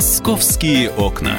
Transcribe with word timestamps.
Московские 0.00 0.88
окна. 0.92 1.36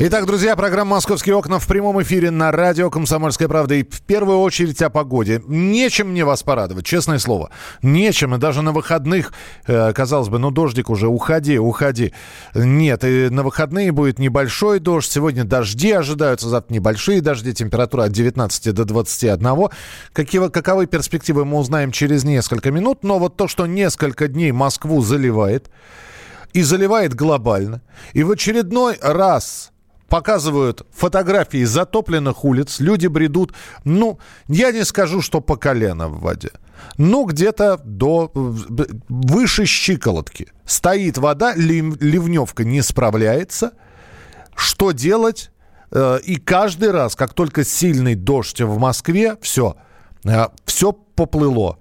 Итак, 0.00 0.26
друзья, 0.26 0.54
программа 0.54 0.94
«Московские 0.94 1.34
окна» 1.34 1.58
в 1.58 1.66
прямом 1.66 2.00
эфире 2.02 2.30
на 2.30 2.52
радио 2.52 2.88
«Комсомольская 2.88 3.48
правда». 3.48 3.74
И 3.74 3.82
в 3.82 4.00
первую 4.02 4.38
очередь 4.38 4.80
о 4.80 4.90
погоде. 4.90 5.42
Нечем 5.48 6.10
мне 6.10 6.24
вас 6.24 6.44
порадовать, 6.44 6.86
честное 6.86 7.18
слово. 7.18 7.50
Нечем. 7.82 8.32
И 8.32 8.38
даже 8.38 8.62
на 8.62 8.70
выходных, 8.70 9.32
э, 9.66 9.92
казалось 9.92 10.28
бы, 10.28 10.38
ну 10.38 10.52
дождик 10.52 10.88
уже, 10.88 11.08
уходи, 11.08 11.58
уходи. 11.58 12.12
Нет, 12.54 13.02
и 13.02 13.28
на 13.28 13.42
выходные 13.42 13.90
будет 13.90 14.20
небольшой 14.20 14.78
дождь. 14.78 15.10
Сегодня 15.10 15.42
дожди 15.42 15.90
ожидаются, 15.90 16.48
завтра 16.48 16.74
небольшие 16.74 17.20
дожди. 17.20 17.52
Температура 17.52 18.04
от 18.04 18.12
19 18.12 18.72
до 18.72 18.84
21. 18.84 19.68
Какие, 20.12 20.48
каковы 20.48 20.86
перспективы, 20.86 21.44
мы 21.44 21.58
узнаем 21.58 21.90
через 21.90 22.22
несколько 22.22 22.70
минут. 22.70 23.02
Но 23.02 23.18
вот 23.18 23.36
то, 23.36 23.48
что 23.48 23.66
несколько 23.66 24.28
дней 24.28 24.52
Москву 24.52 25.02
заливает, 25.02 25.70
и 26.52 26.62
заливает 26.62 27.14
глобально, 27.14 27.82
и 28.12 28.22
в 28.22 28.30
очередной 28.30 28.96
раз 29.02 29.72
показывают 30.08 30.86
фотографии 30.92 31.64
затопленных 31.64 32.44
улиц, 32.44 32.80
люди 32.80 33.06
бредут, 33.06 33.52
ну, 33.84 34.18
я 34.48 34.72
не 34.72 34.84
скажу, 34.84 35.20
что 35.20 35.40
по 35.40 35.56
колено 35.56 36.08
в 36.08 36.20
воде, 36.20 36.50
ну, 36.96 37.24
где-то 37.24 37.80
до 37.84 38.30
выше 38.34 39.66
щиколотки. 39.66 40.48
Стоит 40.64 41.18
вода, 41.18 41.54
ливневка 41.54 42.64
не 42.64 42.82
справляется. 42.82 43.72
Что 44.54 44.92
делать? 44.92 45.50
Э, 45.90 46.18
и 46.22 46.36
каждый 46.36 46.90
раз, 46.90 47.14
как 47.14 47.34
только 47.34 47.64
сильный 47.64 48.14
дождь 48.14 48.60
в 48.60 48.78
Москве, 48.78 49.36
все, 49.40 49.76
э, 50.24 50.48
все 50.64 50.92
поплыло 50.92 51.78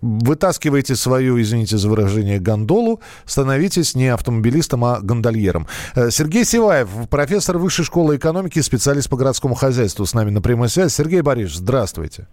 вытаскивайте 0.00 0.96
свою, 0.96 1.40
извините 1.40 1.78
за 1.78 1.88
выражение, 1.88 2.38
гондолу, 2.38 3.00
становитесь 3.24 3.94
не 3.94 4.08
автомобилистом, 4.08 4.84
а 4.84 5.00
гондольером. 5.00 5.66
Э, 5.94 6.10
Сергей 6.10 6.44
Сиваев, 6.44 6.88
профессор 7.10 7.58
Высшей 7.58 7.84
школы 7.84 8.16
экономики, 8.16 8.60
специалист 8.60 9.08
по 9.08 9.16
городскому 9.16 9.54
хозяйству 9.54 10.06
с 10.06 10.14
нами 10.14 10.30
на 10.30 10.40
прямой 10.40 10.68
связи. 10.68 10.92
Сергей 10.92 11.20
Борисович, 11.20 11.58
здравствуйте. 11.58 12.26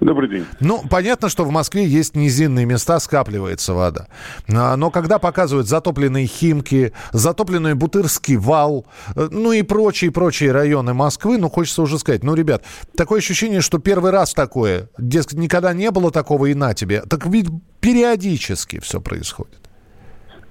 Добрый 0.00 0.28
день. 0.28 0.46
Ну, 0.60 0.82
понятно, 0.90 1.28
что 1.28 1.44
в 1.44 1.50
Москве 1.50 1.86
есть 1.86 2.16
низинные 2.16 2.66
места, 2.66 2.98
скапливается 3.00 3.74
вода. 3.74 4.08
А, 4.52 4.76
но 4.76 4.90
когда 4.90 5.18
показывают 5.18 5.68
затопленные 5.68 6.26
Химки, 6.26 6.92
затопленный 7.12 7.74
Бутырский 7.74 8.36
вал, 8.36 8.86
э, 9.14 9.28
ну 9.30 9.52
и 9.52 9.62
прочие-прочие 9.62 10.52
районы 10.52 10.94
Москвы, 10.94 11.38
ну, 11.38 11.48
хочется 11.48 11.82
уже 11.82 11.98
сказать, 11.98 12.22
ну, 12.22 12.34
ребят, 12.34 12.64
такое 12.96 13.18
ощущение, 13.18 13.60
что 13.60 13.78
первый 13.78 14.10
раз 14.10 14.34
такое, 14.34 14.88
дескать, 14.98 15.38
никогда 15.38 15.72
не 15.72 15.90
было 15.90 16.10
такого 16.10 16.46
и 16.46 16.54
на 16.54 16.74
тебе. 16.74 17.02
Так 17.02 17.26
ведь 17.26 17.48
периодически 17.80 18.80
все 18.80 19.00
происходит. 19.00 19.60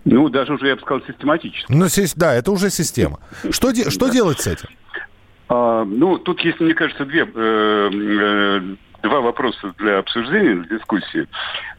Ну, 0.05 0.29
даже 0.29 0.53
уже, 0.53 0.67
я 0.67 0.75
бы 0.75 0.81
сказал, 0.81 1.01
систематически. 1.05 1.71
Ну, 1.71 1.85
да, 2.15 2.33
это 2.33 2.51
уже 2.51 2.69
система. 2.69 3.19
Что, 3.51 3.73
что 3.89 4.09
делать 4.09 4.39
с 4.39 4.47
этим? 4.47 4.69
А, 5.47 5.83
ну, 5.83 6.17
тут 6.17 6.39
есть, 6.41 6.59
мне 6.59 6.73
кажется, 6.73 7.05
две 7.05 7.23
э, 7.23 7.89
э, 7.93 8.75
два 9.01 9.21
вопроса 9.21 9.73
для 9.77 9.99
обсуждения, 9.99 10.55
для 10.55 10.77
дискуссии. 10.77 11.27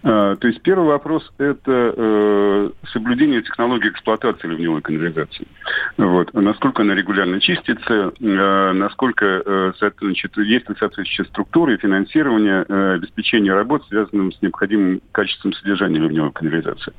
А, 0.02 0.36
то 0.36 0.48
есть 0.48 0.62
первый 0.62 0.86
вопрос– 0.86 1.30
это 1.38 1.94
э, 1.96 2.70
соблюдение 2.92 3.42
технологии 3.42 3.88
эксплуатации 3.88 4.48
ливневой 4.48 4.82
канализации. 4.82 5.46
Вот. 5.96 6.32
Насколько 6.34 6.82
она 6.82 6.94
регулярно 6.94 7.40
чистится, 7.40 8.12
э, 8.18 8.72
насколько 8.72 9.42
э, 9.44 9.72
значит, 10.00 10.36
есть 10.38 10.68
ли 10.68 10.74
соответствующая 10.78 11.24
структура 11.24 11.74
и 11.74 11.78
финансирование 11.78 12.62
обеспечения 12.62 13.52
работ, 13.52 13.84
связанным 13.88 14.32
с 14.32 14.42
необходимым 14.42 15.00
качеством 15.12 15.52
содержания 15.54 15.98
ливневой 15.98 16.32
канализации. 16.32 16.92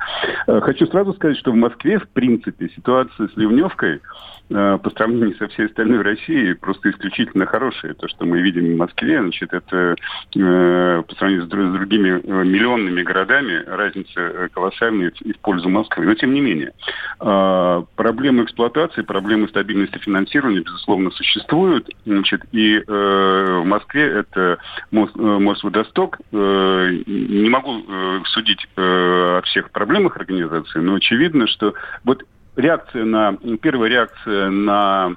Хочу 0.45 0.87
сразу 0.87 1.13
сказать, 1.13 1.37
что 1.37 1.51
в 1.51 1.55
Москве, 1.55 1.99
в 1.99 2.07
принципе, 2.09 2.69
ситуация 2.69 3.27
с 3.27 3.37
ливневкой– 3.37 4.01
Э, 4.49 4.77
по 4.77 4.89
сравнению 4.91 5.35
со 5.37 5.47
всей 5.47 5.67
остальной 5.67 6.01
Россией 6.01 6.53
просто 6.53 6.91
исключительно 6.91 7.45
хорошие. 7.45 7.93
То, 7.93 8.07
что 8.07 8.25
мы 8.25 8.41
видим 8.41 8.73
в 8.73 8.77
Москве, 8.77 9.19
значит, 9.19 9.53
это 9.53 9.77
э, 9.77 9.95
по 10.33 11.15
сравнению 11.15 11.45
с, 11.45 11.47
другими 11.47 12.21
э, 12.23 12.43
миллионными 12.43 13.01
городами 13.03 13.63
разница 13.65 14.49
колоссальная 14.53 15.11
в 15.11 15.39
пользу 15.39 15.69
Москвы. 15.69 16.05
Но 16.05 16.15
тем 16.15 16.33
не 16.33 16.41
менее, 16.41 16.73
э, 17.19 17.83
проблемы 17.95 18.43
эксплуатации, 18.43 19.01
проблемы 19.01 19.47
стабильности 19.47 19.97
финансирования, 19.99 20.61
безусловно, 20.61 21.11
существуют. 21.11 21.89
Значит, 22.05 22.41
и 22.51 22.77
э, 22.77 23.59
в 23.61 23.65
Москве 23.65 24.03
это 24.03 24.57
Мос, 24.91 25.11
Мосводосток. 25.15 26.19
Э, 26.31 26.89
не 27.05 27.49
могу 27.49 27.83
э, 27.87 28.21
судить 28.25 28.67
э, 28.75 29.37
о 29.37 29.41
всех 29.43 29.71
проблемах 29.71 30.17
организации, 30.17 30.79
но 30.79 30.95
очевидно, 30.95 31.47
что 31.47 31.73
вот 32.03 32.23
реакция 32.55 33.05
на, 33.05 33.37
первая 33.61 33.89
реакция 33.89 34.49
на 34.49 35.15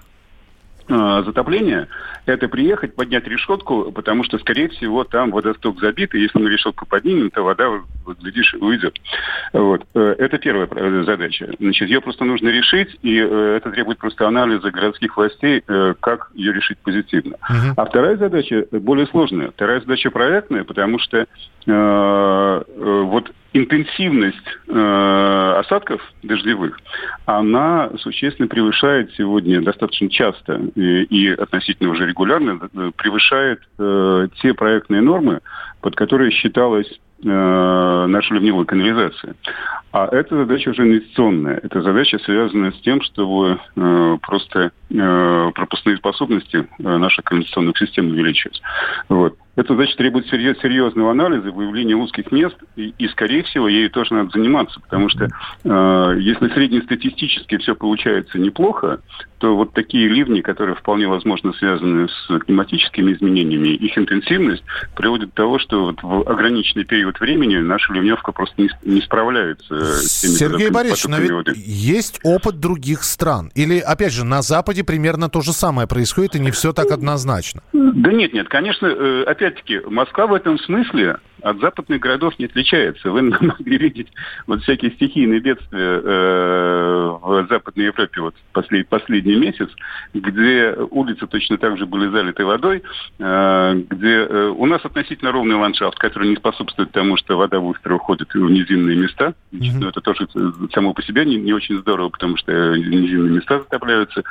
э, 0.88 1.22
затопление 1.24 1.88
это 2.26 2.48
приехать, 2.48 2.94
поднять 2.94 3.26
решетку, 3.26 3.92
потому 3.92 4.24
что, 4.24 4.38
скорее 4.38 4.68
всего, 4.68 5.04
там 5.04 5.30
водосток 5.30 5.78
забит, 5.80 6.14
и 6.14 6.20
если 6.20 6.38
мы 6.38 6.50
решетку 6.50 6.86
поднимем, 6.86 7.30
то 7.30 7.42
вода, 7.42 7.68
вот, 8.04 8.18
глядишь, 8.18 8.54
уйдет. 8.54 8.98
Вот. 9.52 9.86
Э, 9.94 10.14
это 10.18 10.38
первая 10.38 10.68
задача. 11.04 11.50
Значит, 11.58 11.88
ее 11.88 12.00
просто 12.00 12.24
нужно 12.24 12.48
решить, 12.48 12.96
и 13.02 13.18
э, 13.18 13.56
это 13.56 13.70
требует 13.70 13.98
просто 13.98 14.26
анализа 14.26 14.70
городских 14.70 15.16
властей, 15.16 15.62
э, 15.66 15.94
как 16.00 16.30
ее 16.34 16.52
решить 16.52 16.78
позитивно. 16.78 17.36
Uh-huh. 17.36 17.74
А 17.76 17.84
вторая 17.84 18.16
задача 18.16 18.66
более 18.72 19.06
сложная. 19.06 19.50
Вторая 19.50 19.80
задача 19.80 20.10
проектная, 20.10 20.64
потому 20.64 20.98
что 20.98 21.18
э, 21.18 21.26
э, 21.26 21.55
вот 21.66 23.32
интенсивность 23.56 24.36
э, 24.68 25.54
осадков 25.58 26.00
дождевых, 26.22 26.78
она 27.24 27.90
существенно 27.98 28.48
превышает 28.48 29.12
сегодня 29.16 29.62
достаточно 29.62 30.08
часто 30.10 30.60
и, 30.74 31.02
и 31.04 31.30
относительно 31.32 31.90
уже 31.90 32.06
регулярно 32.06 32.60
э, 32.60 32.90
превышает 32.96 33.60
э, 33.78 34.28
те 34.40 34.54
проектные 34.54 35.00
нормы, 35.00 35.40
под 35.80 35.96
которые 35.96 36.30
считалась 36.32 36.88
э, 37.24 38.06
наша 38.08 38.34
ливневая 38.34 38.64
канализация. 38.64 39.34
А 39.92 40.06
эта 40.06 40.36
задача 40.36 40.70
уже 40.70 40.82
инвестиционная. 40.82 41.60
Это 41.62 41.80
задача, 41.80 42.18
связанная 42.18 42.72
с 42.72 42.80
тем, 42.80 43.00
чтобы 43.00 43.58
э, 43.76 44.18
просто 44.20 44.72
э, 44.90 45.50
пропускные 45.54 45.96
способности 45.96 46.68
э, 46.78 46.96
наших 46.96 47.24
канализационных 47.24 47.78
систем 47.78 48.10
увеличивать. 48.10 48.60
Вот. 49.08 49.36
Эта 49.56 49.74
задача 49.74 49.96
требует 49.96 50.28
серьезного 50.28 51.10
анализа, 51.10 51.50
выявления 51.50 51.96
узких 51.96 52.30
мест, 52.30 52.56
и, 52.76 52.94
и, 52.98 53.08
скорее 53.08 53.42
всего, 53.44 53.68
ею 53.68 53.90
тоже 53.90 54.12
надо 54.12 54.30
заниматься, 54.30 54.78
потому 54.80 55.08
что 55.08 55.24
э, 55.24 56.16
если 56.20 56.48
среднестатистически 56.52 57.56
все 57.56 57.74
получается 57.74 58.38
неплохо, 58.38 59.00
то 59.38 59.56
вот 59.56 59.72
такие 59.72 60.08
ливни, 60.08 60.40
которые 60.40 60.76
вполне 60.76 61.08
возможно 61.08 61.52
связаны 61.54 62.08
с 62.08 62.38
климатическими 62.40 63.12
изменениями, 63.12 63.68
их 63.68 63.96
интенсивность 63.96 64.62
приводит 64.94 65.30
к 65.30 65.34
тому, 65.34 65.58
что 65.58 65.86
вот 65.86 66.02
в 66.02 66.30
ограниченный 66.30 66.84
период 66.84 67.18
времени 67.20 67.56
наша 67.56 67.92
ливневка 67.92 68.32
просто 68.32 68.60
не, 68.60 68.70
не 68.84 69.00
справляется 69.00 69.74
с 70.02 70.20
теми... 70.20 70.32
Сергей 70.32 70.70
Борисович, 70.70 71.04
но 71.08 71.18
ведь 71.18 71.56
есть 71.66 72.20
опыт 72.24 72.60
других 72.60 73.04
стран. 73.04 73.50
Или, 73.54 73.78
опять 73.78 74.12
же, 74.12 74.24
на 74.24 74.42
Западе 74.42 74.84
примерно 74.84 75.28
то 75.28 75.40
же 75.40 75.52
самое 75.52 75.88
происходит, 75.88 76.34
и 76.36 76.40
не 76.40 76.50
все 76.50 76.72
так 76.72 76.90
однозначно. 76.90 77.62
Да 77.72 78.12
нет, 78.12 78.32
нет, 78.32 78.48
конечно, 78.48 78.86
э, 78.86 79.24
опять-таки, 79.46 79.80
Москва 79.86 80.26
в 80.26 80.34
этом 80.34 80.58
смысле 80.58 81.18
от 81.42 81.60
западных 81.60 82.00
городов 82.00 82.38
не 82.38 82.46
отличается. 82.46 83.10
Вы 83.10 83.22
могли 83.40 83.78
видеть 83.78 84.08
вот 84.46 84.62
всякие 84.62 84.90
стихийные 84.92 85.40
бедствия 85.40 86.00
э, 86.02 87.18
в 87.22 87.46
Западной 87.48 87.86
Европе 87.86 88.20
вот 88.20 88.34
послед, 88.52 88.88
последний 88.88 89.36
месяц, 89.36 89.68
где 90.14 90.74
улицы 90.90 91.26
точно 91.26 91.58
так 91.58 91.78
же 91.78 91.86
были 91.86 92.08
залиты 92.08 92.44
водой, 92.44 92.82
э, 93.18 93.82
где 93.88 94.26
э, 94.28 94.48
у 94.56 94.66
нас 94.66 94.84
относительно 94.84 95.32
ровный 95.32 95.56
ландшафт, 95.56 95.98
который 95.98 96.28
не 96.28 96.36
способствует 96.36 96.90
тому, 96.92 97.16
что 97.16 97.36
вода 97.36 97.60
быстро 97.60 97.94
уходит 97.94 98.32
в 98.34 98.50
низинные 98.50 98.96
места. 98.96 99.34
Значит, 99.52 99.74
mm-hmm. 99.74 99.80
ну, 99.80 99.88
это 99.88 100.00
тоже 100.00 100.26
само 100.72 100.94
по 100.94 101.02
себе 101.02 101.24
не, 101.24 101.36
не 101.36 101.52
очень 101.52 101.78
здорово, 101.78 102.08
потому 102.08 102.36
что 102.36 102.76
низинные 102.76 103.36
места 103.36 103.60
затопляются. 103.60 104.22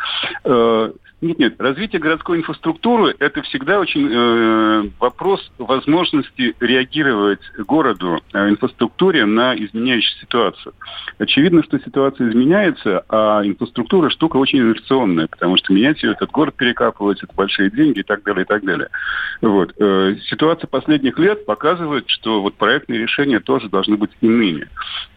Э, 0.44 0.92
нет, 1.26 1.40
нет. 1.40 1.56
Развитие 1.60 2.00
городской 2.00 2.38
инфраструктуры– 2.38 3.16
это 3.20 3.42
всегда 3.42 3.80
очень 3.80 4.08
э, 4.12 4.90
вопрос 5.00 5.52
возможности 5.58 6.56
реагировать 6.60 7.42
городу, 7.58 8.22
э, 8.34 8.50
инфраструктуре 8.50 9.26
на 9.26 9.56
изменяющуюся 9.56 10.20
ситуацию. 10.22 10.74
Очевидно, 11.18 11.64
что 11.64 11.80
ситуация 11.80 12.30
изменяется, 12.30 13.04
а 13.10 13.42
инфраструктура– 13.44 14.10
штука 14.12 14.38
очень 14.38 14.60
инерционная, 14.60 15.28
потому 15.28 15.58
что 15.58 15.74
менять 15.74 16.04
ее, 16.04 16.12
этот 16.12 16.30
город 16.30 16.56
перекапывать, 16.56 17.24
это 17.24 17.34
большие 17.36 17.72
деньги 17.72 18.00
и 18.00 18.04
так 18.04 18.24
далее, 18.24 18.44
и 18.44 18.48
так 18.48 18.64
далее. 18.64 18.90
Вот. 19.42 19.74
Э, 19.80 20.16
ситуация 20.30 20.68
последних 20.68 21.18
лет 21.18 21.46
показывает, 21.46 22.06
что 22.08 22.42
вот 22.42 22.54
проектные 22.56 23.00
решения 23.00 23.40
тоже 23.40 23.68
должны 23.70 23.98
быть 23.98 24.12
иными. 24.22 24.68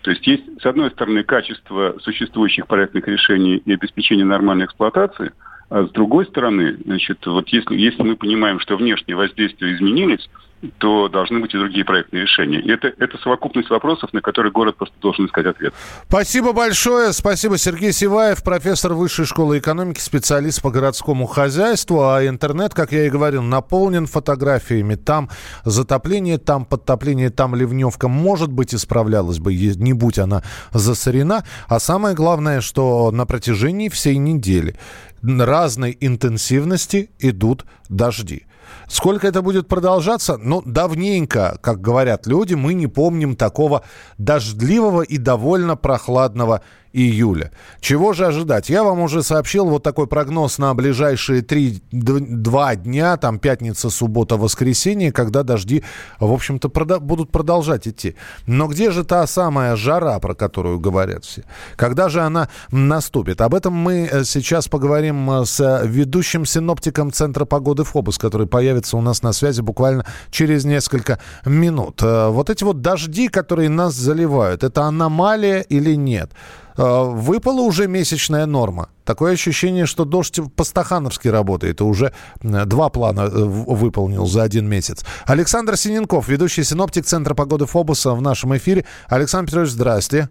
То 0.03 0.11
есть 0.11 0.27
есть, 0.27 0.45
с 0.63 0.65
одной 0.65 0.91
стороны, 0.91 1.23
качество 1.23 1.97
существующих 2.01 2.67
проектных 2.67 3.07
решений 3.07 3.61
и 3.65 3.73
обеспечение 3.75 4.25
нормальной 4.25 4.65
эксплуатации– 4.65 5.33
с 5.71 5.91
другой 5.91 6.27
стороны, 6.27 6.79
значит, 6.85 7.27
вот 7.27 7.49
если, 7.49 7.77
если 7.77 8.03
мы 8.03 8.17
понимаем, 8.17 8.59
что 8.61 8.77
внешние 8.77 9.17
воздействия 9.17 9.75
изменились, 9.75 10.29
то 10.79 11.09
должны 11.09 11.41
быть 11.41 11.55
и 11.55 11.59
другие 11.59 11.85
проектные 11.85 12.23
решения. 12.23 12.61
И 12.61 12.71
это, 12.71 12.93
это 12.99 13.17
совокупность 13.19 13.71
вопросов, 13.71 14.13
на 14.13 14.21
которые 14.21 14.53
город 14.53 14.77
просто 14.77 14.95
должен 15.01 15.27
искать 15.27 15.47
ответ. 15.47 15.73
Спасибо 16.09 16.53
большое. 16.53 17.13
Спасибо, 17.13 17.59
Сергей 17.59 17.93
Сиваев, 17.93 18.43
профессор 18.43 18.95
Высшей 18.95 19.25
школы 19.25 19.59
экономики, 19.59 20.01
специалист 20.01 20.61
по 20.61 20.71
городскому 20.71 21.27
хозяйству. 21.27 22.09
А 22.09 22.27
интернет, 22.27 22.75
как 22.75 22.93
я 22.93 23.07
и 23.07 23.11
говорил, 23.11 23.43
наполнен 23.43 24.07
фотографиями. 24.07 24.97
Там 24.97 25.29
затопление, 25.65 26.39
там 26.39 26.65
подтопление, 26.65 27.31
там 27.31 27.55
ливневка. 27.55 28.09
Может 28.09 28.51
быть, 28.51 28.75
исправлялась 28.75 29.39
бы, 29.39 29.55
не 29.55 29.93
будь 29.93 30.19
она 30.19 30.43
засорена. 30.73 31.45
А 31.69 31.79
самое 31.79 32.17
главное, 32.17 32.61
что 32.61 33.11
на 33.13 33.27
протяжении 33.27 33.89
всей 33.89 34.17
недели 34.17 34.77
разной 35.23 35.97
интенсивности 36.01 37.11
идут 37.21 37.65
дожди. 37.89 38.45
Сколько 38.89 39.27
это 39.27 39.43
будет 39.43 39.69
продолжаться? 39.69 40.37
Ну, 40.37 40.63
давненько, 40.65 41.59
как 41.61 41.81
говорят 41.81 42.27
люди, 42.27 42.55
мы 42.55 42.75
не 42.75 42.87
помним 42.87 43.37
такого 43.37 43.85
дождливого 44.19 45.03
и 45.03 45.19
довольно 45.19 45.77
прохладного 45.77 46.63
июля. 46.93 47.53
Чего 47.81 48.13
же 48.13 48.27
ожидать? 48.27 48.71
Я 48.71 48.83
вам 48.83 49.01
уже 49.01 49.23
сообщил 49.23 49.67
вот 49.67 49.83
такой 49.83 50.07
прогноз 50.07 50.59
на 50.59 50.75
ближайшие 50.75 51.43
три, 51.43 51.83
два 51.91 52.77
дня, 52.77 53.17
там 53.17 53.39
пятница, 53.39 53.91
суббота, 53.91 54.37
воскресенье, 54.37 55.13
когда 55.13 55.43
дожди, 55.43 55.85
в 56.21 56.33
общем-то, 56.33 56.69
прода- 56.69 57.01
будут 57.01 57.31
продолжать 57.31 57.87
идти. 57.87 58.15
Но 58.47 58.67
где 58.67 58.91
же 58.91 59.05
та 59.05 59.27
самая 59.27 59.77
жара, 59.77 60.19
про 60.19 60.35
которую 60.35 60.81
говорят 60.81 61.25
все? 61.25 61.45
Когда 61.77 62.09
же 62.09 62.21
она 62.21 62.49
наступит? 62.71 63.41
Об 63.41 63.55
этом 63.55 63.75
мы 63.75 64.09
э, 64.11 64.25
сейчас 64.25 64.69
поговорим 64.69 65.31
э, 65.31 65.45
с 65.45 65.83
ведущим 65.85 66.45
синоптиком 66.45 67.13
Центра 67.13 67.45
погоды 67.45 67.85
ФОБУС, 67.85 68.19
который 68.19 68.47
появится 68.47 68.97
у 68.97 69.01
нас 69.01 69.23
на 69.23 69.33
связи 69.33 69.61
буквально 69.61 70.05
через 70.31 70.65
несколько 70.65 71.19
минут. 71.45 72.03
Э, 72.03 72.29
вот 72.29 72.51
эти 72.51 72.65
вот 72.65 72.81
дожди, 72.81 73.29
которые 73.29 73.69
нас 73.69 73.95
заливают, 73.95 74.65
это 74.65 74.83
аномалия 74.83 75.61
или 75.61 75.95
нет? 75.95 76.33
Э, 76.79 77.03
выпала 77.11 77.61
уже 77.63 77.89
месячная 77.89 78.47
норма. 78.47 78.89
Такое 79.05 79.33
ощущение, 79.33 79.85
что 79.85 80.05
дождь 80.05 80.39
по-стахановски 80.57 81.27
работает 81.27 81.81
и 81.81 81.85
уже 81.85 82.13
два 82.43 82.89
плана 82.89 83.23
э, 83.23 83.29
выполнил 83.31 84.27
за 84.27 84.45
один 84.45 84.69
месяц. 84.69 85.05
Александр 85.27 85.77
Синенков, 85.77 86.29
ведущий 86.29 86.63
синоптик 86.63 87.05
Центра 87.05 87.35
погоды 87.35 87.67
Фобуса 87.67 88.13
в 88.13 88.23
нашем 88.23 88.57
эфире. 88.57 88.85
Александр 89.09 89.49
Петрович, 89.49 89.71
здрасте. 89.71 90.29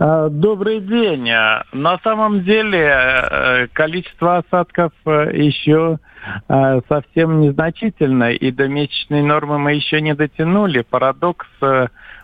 А, 0.00 0.28
добрый 0.28 0.80
день. 0.80 1.28
На 1.72 1.98
самом 2.02 2.42
деле 2.42 2.90
э, 2.90 3.68
количество 3.72 4.38
осадков 4.38 4.92
еще 5.06 5.98
совсем 6.86 7.40
незначительно, 7.40 8.30
и 8.30 8.50
до 8.50 8.68
месячной 8.68 9.22
нормы 9.22 9.58
мы 9.58 9.72
еще 9.72 10.02
не 10.02 10.14
дотянули. 10.14 10.82
Парадокс 10.82 11.46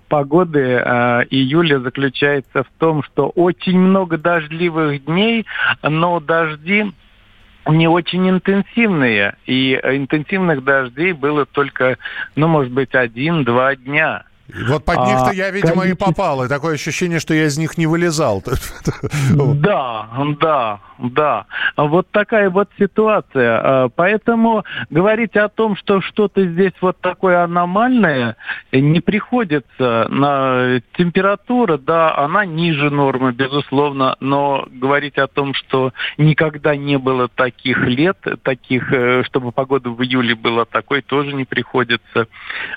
погоды 0.09 0.61
э, 0.61 1.25
июля 1.31 1.81
заключается 1.81 2.63
в 2.63 2.69
том, 2.79 3.03
что 3.03 3.29
очень 3.29 3.79
много 3.79 4.19
дождливых 4.19 5.05
дней, 5.05 5.47
но 5.83 6.21
дожди 6.21 6.93
не 7.69 7.89
очень 7.89 8.29
интенсивные. 8.29 9.37
И 9.47 9.75
интенсивных 9.75 10.63
дождей 10.65 11.13
было 11.13 11.47
только, 11.47 11.99
ну, 12.35 12.49
может 12.49 12.73
быть, 12.73 12.95
один-два 12.95 13.77
дня. 13.77 14.25
Вот 14.49 14.85
под 14.85 14.99
них-то 15.07 15.31
а, 15.31 15.35
я, 15.35 15.51
видимо, 15.51 15.87
и 15.87 15.95
попал. 15.95 16.45
И 16.45 16.49
такое 16.49 16.75
ощущение, 16.75 17.19
что 17.19 17.35
я 17.35 17.47
из 17.47 17.59
них 17.59 17.79
не 17.79 17.87
вылезал. 17.87 18.43
Да, 19.35 20.09
да, 20.41 20.81
да. 20.99 21.47
Вот 21.77 22.09
такая 22.11 22.51
вот 22.51 22.69
ситуация. 22.79 23.61
А, 23.63 23.89
поэтому 23.89 24.65
говорить 24.91 25.37
о 25.37 25.49
том, 25.49 25.77
что 25.77 26.01
что-то 26.01 26.47
здесь 26.47 26.73
вот 26.81 27.01
такое 27.01 27.43
аномальное, 27.43 28.37
не 28.73 29.01
приходится. 29.01 30.07
На 30.09 30.81
температура, 30.97 31.79
да, 31.79 32.17
она 32.17 32.45
ниже 32.45 32.91
нормы, 32.91 33.33
безусловно, 33.33 34.17
но 34.21 34.67
говорить 34.71 35.19
о 35.19 35.27
том, 35.27 35.55
что 35.55 35.93
никогда 36.19 36.77
не 36.77 36.99
было 36.99 37.29
таких 37.29 37.79
лет, 37.79 38.19
таких, 38.43 38.93
э, 38.93 39.23
чтобы 39.25 39.53
погода 39.53 39.91
в 39.91 40.03
июле 40.03 40.35
была 40.35 40.65
такой, 40.65 41.03
тоже 41.03 41.35
не 41.35 41.45
приходится. 41.45 42.27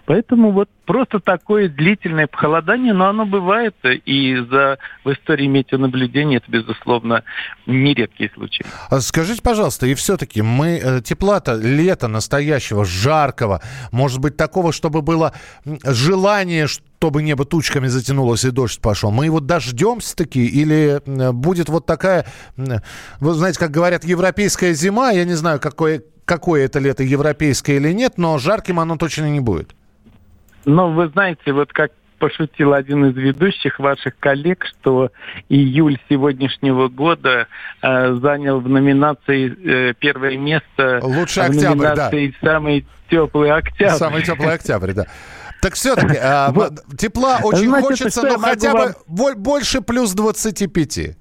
Поэтому 0.06 0.52
вот 0.52 0.70
просто 0.86 1.20
такое 1.60 1.70
длительное 1.70 2.28
похолодание, 2.28 2.94
но 2.94 3.10
оно 3.10 3.26
бывает, 3.26 3.76
и 3.84 4.36
за, 4.50 4.78
в 5.04 5.12
истории 5.12 5.48
метеонаблюдения 5.48 6.38
это, 6.38 6.50
безусловно, 6.50 7.24
нередкий 7.66 8.32
случай. 8.34 8.64
А 8.90 9.02
скажите, 9.02 9.42
пожалуйста, 9.42 9.86
и 9.88 9.94
все-таки 9.94 10.42
мы 10.42 10.80
э, 10.82 11.02
тепла-то 11.02 11.56
лета 11.56 12.08
настоящего, 12.08 12.86
жаркого, 12.86 13.62
может 13.92 14.20
быть, 14.20 14.38
такого, 14.38 14.72
чтобы 14.72 15.02
было 15.02 15.34
желание, 15.84 16.68
чтобы 16.68 17.24
небо 17.24 17.46
тучками 17.46 17.88
затянулось 17.88 18.46
и 18.46 18.52
дождь 18.52 18.80
пошел. 18.82 19.12
Мы 19.12 19.26
его 19.26 19.40
дождемся 19.40 20.16
таки 20.16 20.46
или 20.46 21.02
будет 21.32 21.70
вот 21.70 21.86
такая, 21.86 22.26
вы 22.56 23.34
знаете, 23.34 23.60
как 23.60 23.72
говорят, 23.72 24.06
европейская 24.06 24.74
зима, 24.74 25.12
я 25.12 25.26
не 25.26 25.36
знаю, 25.36 25.60
какое, 25.60 26.04
какое 26.26 26.66
это 26.66 26.80
лето, 26.80 27.04
европейское 27.04 27.78
или 27.78 27.92
нет, 27.92 28.14
но 28.18 28.38
жарким 28.38 28.80
оно 28.80 28.96
точно 28.96 29.30
не 29.30 29.40
будет. 29.40 29.76
Но 30.70 30.92
вы 30.92 31.08
знаете, 31.10 31.52
вот 31.52 31.74
как 31.74 31.92
пошутил 32.20 32.74
один 32.74 33.06
из 33.06 33.16
ведущих 33.16 33.80
ваших 33.80 34.20
коллег, 34.20 34.66
что 34.66 35.10
июль 35.48 35.98
сегодняшнего 36.10 36.90
года 36.90 37.48
э, 37.82 38.14
занял 38.22 38.60
в 38.60 38.70
номинации 38.70 39.90
э, 39.90 39.94
первое 39.98 40.38
место. 40.38 41.00
Лучший 41.02 41.46
октябрь, 41.46 41.76
в 41.76 41.78
номинации 41.78 42.36
да. 42.42 42.52
Самый 42.52 42.86
теплый 43.10 43.52
октябрь. 43.52 43.98
Самый 43.98 44.24
теплый 44.24 44.54
октябрь, 44.54 44.94
да. 44.94 45.06
Так 45.62 45.74
все-таки 45.74 46.18
э, 46.22 46.50
вот. 46.52 46.74
тепла 46.98 47.40
очень 47.42 47.70
Значит, 47.70 47.88
хочется, 47.88 48.22
но 48.22 48.38
хотя 48.38 48.74
бы 48.74 48.94
вам... 49.08 49.36
больше 49.38 49.82
плюс 49.82 50.14
25. 50.14 51.16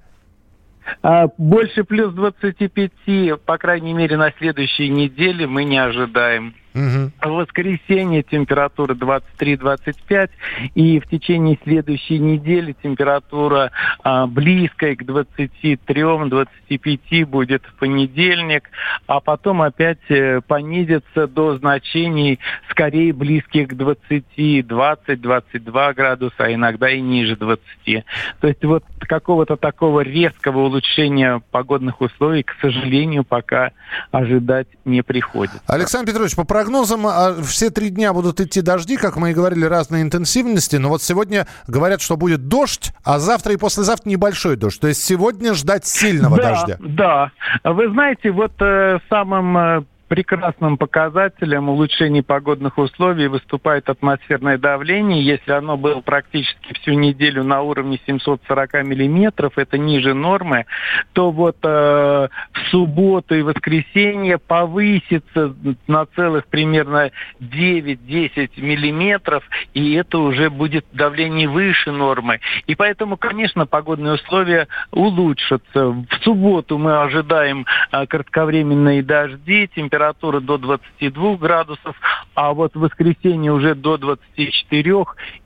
А, 1.01 1.27
больше 1.37 1.83
плюс 1.85 2.13
25, 2.13 3.41
по 3.45 3.57
крайней 3.57 3.93
мере, 3.93 4.17
на 4.17 4.31
следующей 4.37 4.89
неделе 4.89 5.47
мы 5.47 5.63
не 5.63 5.77
ожидаем. 5.77 6.55
Угу. 6.75 7.11
В 7.21 7.29
воскресенье 7.29 8.23
температура 8.23 8.93
23-25, 8.93 10.29
и 10.75 10.99
в 10.99 11.07
течение 11.07 11.57
следующей 11.63 12.19
недели 12.19 12.75
температура 12.83 13.71
а, 14.03 14.27
близкая 14.27 14.95
к 14.95 15.01
23-25 15.01 17.25
будет 17.25 17.63
в 17.65 17.73
понедельник, 17.79 18.69
а 19.07 19.19
потом 19.19 19.61
опять 19.61 19.99
э, 20.09 20.41
понизится 20.41 21.27
до 21.27 21.57
значений 21.57 22.39
скорее 22.69 23.13
близких 23.13 23.69
к 23.69 23.73
20, 23.73 24.23
20-22 24.37 25.93
градуса, 25.93 26.35
а 26.37 26.53
иногда 26.53 26.89
и 26.89 27.01
ниже 27.01 27.35
20. 27.35 28.05
То 28.39 28.47
есть 28.47 28.63
вот 28.63 28.83
какого-то 28.99 29.57
такого 29.57 30.01
резкого 30.01 30.59
улучшения 30.59 31.41
погодных 31.51 32.01
условий, 32.01 32.43
к 32.43 32.55
сожалению, 32.61 33.23
пока 33.23 33.71
ожидать 34.11 34.67
не 34.85 35.01
приходится. 35.01 35.59
Александр 35.67 36.11
Петрович, 36.11 36.35
по 36.35 36.45
прогнозам, 36.59 37.07
а, 37.07 37.35
все 37.41 37.69
три 37.69 37.89
дня 37.89 38.11
будут 38.11 38.41
идти 38.41 38.59
дожди, 38.61 38.97
как 38.97 39.15
мы 39.15 39.31
и 39.31 39.33
говорили, 39.33 39.63
разной 39.63 40.01
интенсивности. 40.01 40.75
Но 40.75 40.89
вот 40.89 41.01
сегодня 41.01 41.47
говорят, 41.67 42.01
что 42.01 42.17
будет 42.17 42.49
дождь, 42.49 42.91
а 43.05 43.19
завтра 43.19 43.53
и 43.53 43.57
послезавтра 43.57 44.09
небольшой 44.09 44.57
дождь. 44.57 44.81
То 44.81 44.89
есть 44.89 45.01
сегодня 45.01 45.53
ждать 45.53 45.85
сильного 45.85 46.35
да, 46.35 46.43
дождя. 46.49 46.77
Да, 46.81 47.31
вы 47.63 47.89
знаете, 47.91 48.31
вот 48.31 48.51
э, 48.59 48.99
самым 49.09 49.57
э, 49.57 49.83
прекрасным 50.09 50.77
показателем 50.77 51.69
улучшения 51.69 52.23
погодных 52.23 52.77
условий 52.79 53.27
выступает 53.27 53.89
атмосферное 53.89 54.57
давление. 54.57 55.23
Если 55.23 55.51
оно 55.51 55.77
было 55.77 56.01
практически 56.01 56.73
всю 56.73 56.93
неделю 56.93 57.43
на 57.43 57.61
уровне 57.61 57.99
740 58.07 58.73
миллиметров, 58.85 59.53
это 59.57 59.77
ниже 59.77 60.15
нормы, 60.15 60.65
то 61.13 61.31
вот 61.31 61.57
э, 61.63 61.67
в 61.67 62.59
субботу 62.71 63.35
и 63.35 63.43
воскресенье 63.43 64.39
повысится 64.39 65.55
на 65.87 66.05
целых 66.07 66.47
примерно 66.47 67.11
9-10 67.39 68.59
миллиметров, 68.59 69.43
и 69.75 69.93
это 69.93 70.17
уже 70.17 70.49
будет 70.49 70.85
давление 70.91 71.47
выше 71.47 71.91
нормы. 71.91 72.39
И 72.65 72.73
поэтому, 72.73 73.15
конечно, 73.15 73.67
погодные 73.67 74.15
условия 74.15 74.67
улучшатся. 74.91 75.89
В 75.89 76.07
субботу 76.23 76.79
мы 76.79 76.99
ожидаем 77.03 77.67
э, 77.91 78.07
кратковременные 78.07 79.03
дожди, 79.03 79.69
температура 79.75 79.98
температура 79.99 80.39
до 80.39 80.57
22 80.57 81.37
градусов, 81.37 81.95
а 82.33 82.53
вот 82.53 82.73
в 82.73 82.79
воскресенье 82.79 83.51
уже 83.51 83.75
до 83.75 83.97
24, 83.97 84.95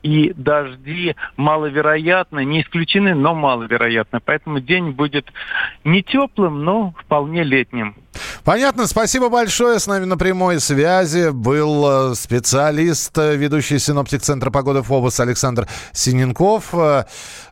и 0.04 0.34
дожди 0.36 1.16
маловероятны, 1.38 2.46
не 2.46 2.62
исключены, 2.62 3.16
но 3.16 3.34
маловероятны. 3.34 4.20
Поэтому 4.24 4.60
день 4.60 4.92
будет 4.92 5.26
не 5.84 6.04
теплым, 6.04 6.64
но 6.64 6.94
вполне 7.00 7.44
летним. 7.44 7.96
Понятно, 8.44 8.86
спасибо 8.86 9.30
большое. 9.30 9.80
С 9.80 9.88
нами 9.88 10.06
на 10.06 10.18
прямой 10.18 10.60
связи 10.60 11.32
был 11.32 12.12
э, 12.12 12.16
специалист, 12.16 13.18
э, 13.18 13.36
ведущий 13.36 13.80
синоптик 13.80 14.22
Центра 14.22 14.52
погоды 14.52 14.84
ФОБОС 14.84 15.20
Александр 15.20 15.68
Синенков. 15.94 16.74
Э, 16.74 17.06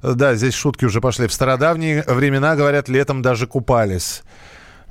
да, 0.04 0.36
здесь 0.36 0.54
шутки 0.54 0.86
уже 0.86 1.02
пошли. 1.02 1.28
В 1.28 1.34
стародавние 1.34 2.04
времена, 2.06 2.56
говорят, 2.56 2.90
летом 2.90 3.22
даже 3.22 3.48
купались. 3.48 4.22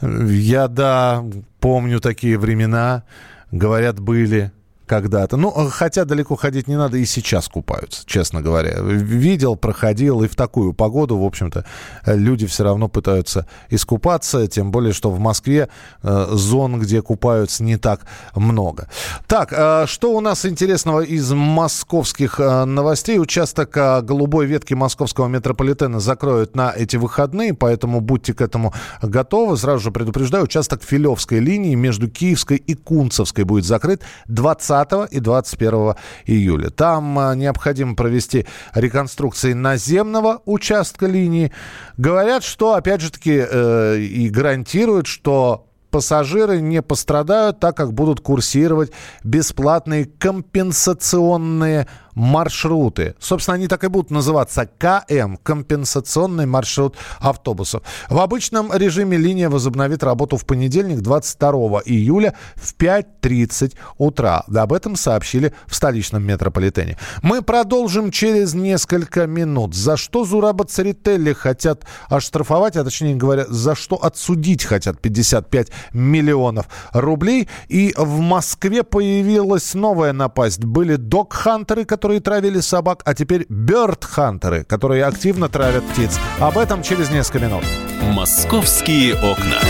Я, 0.03 0.69
да, 0.69 1.25
помню 1.61 2.01
такие 2.01 2.39
времена. 2.39 3.05
Говорят, 3.53 4.01
были 4.01 4.53
когда-то. 4.91 5.37
Ну, 5.37 5.51
хотя 5.71 6.05
далеко 6.05 6.35
ходить 6.35 6.67
не 6.67 6.77
надо, 6.77 6.97
и 6.97 7.05
сейчас 7.05 7.49
купаются, 7.49 8.03
честно 8.07 8.43
говоря. 8.43 8.81
Видел, 8.81 9.55
проходил, 9.55 10.25
и 10.25 10.27
в 10.27 10.35
такую 10.35 10.73
погоду, 10.73 11.17
в 11.17 11.25
общем-то, 11.25 11.65
люди 12.07 12.49
все 12.49 12.65
равно 12.65 12.89
пытаются 12.89 13.47
искупаться, 13.69 14.49
тем 14.49 14.73
более, 14.73 14.93
что 14.93 15.13
в 15.13 15.21
Москве 15.21 15.69
э, 16.03 16.27
зон, 16.33 16.81
где 16.81 17.03
купаются, 17.03 17.63
не 17.63 17.77
так 17.77 18.01
много. 18.35 18.89
Так, 19.29 19.53
э, 19.53 19.87
что 19.87 20.13
у 20.13 20.21
нас 20.21 20.45
интересного 20.45 21.03
из 21.03 21.31
московских 21.31 22.41
э, 22.41 22.65
новостей? 22.65 23.21
Участок 23.21 23.77
э, 23.77 24.03
голубой 24.03 24.47
ветки 24.47 24.75
московского 24.75 25.29
метрополитена 25.29 26.01
закроют 26.01 26.57
на 26.57 26.73
эти 26.77 26.97
выходные, 26.97 27.55
поэтому 27.55 28.01
будьте 28.01 28.35
к 28.35 28.41
этому 28.41 28.75
готовы. 29.03 29.57
Сразу 29.57 29.85
же 29.85 29.91
предупреждаю, 29.93 30.45
участок 30.45 30.83
Филевской 30.83 31.39
линии 31.39 31.77
между 31.77 32.09
Киевской 32.09 32.57
и 32.57 32.75
Кунцевской 32.75 33.45
будет 33.45 33.65
закрыт 33.65 34.03
20 34.27 34.80
и 35.05 35.21
21 35.21 35.95
июля. 36.27 36.71
Там 36.71 37.19
э, 37.19 37.37
необходимо 37.37 37.95
провести 37.95 38.47
реконструкции 38.75 39.53
наземного 39.53 40.43
участка 40.45 41.07
линии. 41.07 41.53
Говорят, 41.97 42.45
что, 42.45 42.75
опять 42.75 43.01
же 43.01 43.11
таки, 43.11 43.45
э, 43.49 43.99
и 43.99 44.29
гарантируют, 44.29 45.07
что 45.07 45.67
пассажиры 45.91 46.61
не 46.61 46.83
пострадают, 46.83 47.61
так 47.61 47.77
как 47.77 47.93
будут 47.93 48.21
курсировать 48.21 48.93
бесплатные 49.25 50.07
компенсационные 50.07 51.87
маршруты. 52.21 53.15
Собственно, 53.19 53.55
они 53.55 53.67
так 53.67 53.83
и 53.83 53.89
будут 53.89 54.11
называться 54.11 54.69
КМ, 54.79 55.37
компенсационный 55.43 56.45
маршрут 56.45 56.97
автобусов. 57.19 57.83
В 58.11 58.19
обычном 58.19 58.73
режиме 58.73 59.17
линия 59.17 59.49
возобновит 59.49 60.03
работу 60.03 60.37
в 60.37 60.45
понедельник, 60.45 61.01
22 61.01 61.81
июля 61.87 62.35
в 62.57 62.75
5.30 62.77 63.75
утра. 63.97 64.45
Об 64.55 64.73
этом 64.75 64.97
сообщили 64.97 65.55
в 65.67 65.75
столичном 65.75 66.23
метрополитене. 66.23 66.99
Мы 67.23 67.41
продолжим 67.41 68.11
через 68.11 68.53
несколько 68.53 69.27
минут. 69.27 69.75
За 69.75 69.97
что 69.97 70.25
Зураба 70.25 70.65
Церетели 70.65 71.33
хотят 71.33 71.87
оштрафовать, 72.11 72.77
а 72.77 72.85
точнее 72.85 73.15
говоря, 73.15 73.47
за 73.49 73.75
что 73.75 73.97
отсудить 73.97 74.65
хотят 74.65 75.01
55 75.01 75.69
миллионов 75.95 76.67
рублей. 76.93 77.49
И 77.69 77.95
в 77.97 78.19
Москве 78.19 78.83
появилась 78.83 79.73
новая 79.73 80.13
напасть. 80.13 80.65
Были 80.65 80.97
док-хантеры, 80.97 81.87
которые 81.87 82.10
которые 82.11 82.21
травили 82.21 82.61
собак, 82.61 83.03
а 83.05 83.15
теперь 83.15 83.47
бёрд-хантеры, 83.49 84.65
которые 84.65 85.05
активно 85.05 85.49
травят 85.49 85.85
птиц. 85.85 86.19
Об 86.41 86.59
этом 86.59 86.83
через 86.83 87.09
несколько 87.11 87.47
минут. 87.47 87.65
«Московские 88.03 89.15
окна». 89.15 89.61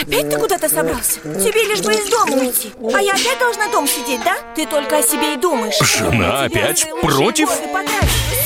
Опять 0.00 0.30
ты 0.30 0.38
куда-то 0.38 0.68
собрался? 0.68 1.20
Тебе 1.20 1.64
лишь 1.66 1.82
бы 1.82 1.92
из 1.92 2.08
дома 2.08 2.34
уйти 2.34 2.72
А 2.94 3.00
я 3.00 3.12
опять 3.12 3.38
должна 3.38 3.68
дом 3.70 3.86
сидеть, 3.86 4.20
да? 4.24 4.36
Ты 4.56 4.66
только 4.66 4.98
о 4.98 5.02
себе 5.02 5.34
и 5.34 5.36
думаешь 5.36 5.78
Жена 5.80 6.44
опять 6.44 6.86
против? 7.02 7.48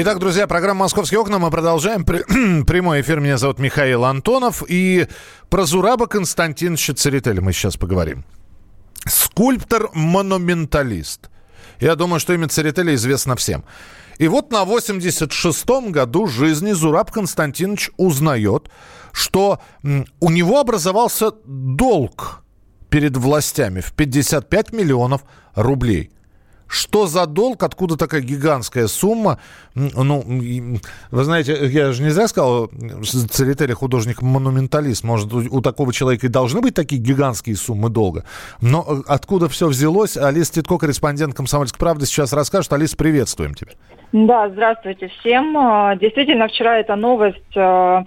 Итак, 0.00 0.20
друзья, 0.20 0.46
программа 0.46 0.84
«Московские 0.84 1.18
окна». 1.18 1.40
Мы 1.40 1.50
продолжаем. 1.50 2.04
Прямой 2.04 3.00
эфир. 3.00 3.18
Меня 3.18 3.36
зовут 3.36 3.58
Михаил 3.58 4.04
Антонов. 4.04 4.62
И 4.68 5.08
про 5.50 5.64
Зураба 5.64 6.06
Константиновича 6.06 6.94
Церетели 6.94 7.40
мы 7.40 7.52
сейчас 7.52 7.76
поговорим. 7.76 8.24
Скульптор-монументалист. 9.06 11.30
Я 11.80 11.96
думаю, 11.96 12.20
что 12.20 12.32
имя 12.32 12.46
Церетели 12.46 12.94
известно 12.94 13.34
всем. 13.34 13.64
И 14.18 14.28
вот 14.28 14.52
на 14.52 14.62
86-м 14.62 15.90
году 15.90 16.28
жизни 16.28 16.70
Зураб 16.70 17.10
Константинович 17.10 17.90
узнает, 17.96 18.70
что 19.10 19.60
у 19.82 20.30
него 20.30 20.60
образовался 20.60 21.32
долг 21.44 22.44
перед 22.88 23.16
властями 23.16 23.80
в 23.80 23.92
55 23.94 24.72
миллионов 24.72 25.22
рублей– 25.56 26.12
что 26.68 27.06
за 27.06 27.26
долг, 27.26 27.62
откуда 27.62 27.96
такая 27.96 28.20
гигантская 28.20 28.86
сумма? 28.86 29.38
Ну, 29.74 30.22
вы 31.10 31.24
знаете, 31.24 31.66
я 31.66 31.92
же 31.92 32.02
не 32.02 32.10
зря 32.10 32.28
сказал, 32.28 32.70
Церетели 33.30 33.72
художник-монументалист. 33.72 35.02
Может, 35.04 35.32
у, 35.32 35.60
такого 35.60 35.92
человека 35.92 36.26
и 36.26 36.28
должны 36.28 36.60
быть 36.60 36.74
такие 36.74 37.00
гигантские 37.00 37.56
суммы 37.56 37.88
долга. 37.88 38.24
Но 38.60 38.84
э, 38.86 39.02
откуда 39.06 39.48
все 39.48 39.66
взялось? 39.68 40.16
Алиса 40.16 40.54
Титко, 40.54 40.78
корреспондент 40.78 41.34
«Комсомольской 41.34 41.78
правды», 41.78 42.06
сейчас 42.06 42.32
расскажет. 42.32 42.72
Алис, 42.72 42.94
приветствуем 42.94 43.54
тебя. 43.54 43.72
Да, 44.12 44.48
здравствуйте 44.48 45.08
всем. 45.20 45.56
А, 45.56 45.94
действительно, 45.96 46.48
вчера 46.48 46.78
эта 46.78 46.96
новость 46.96 47.56
а, 47.56 48.04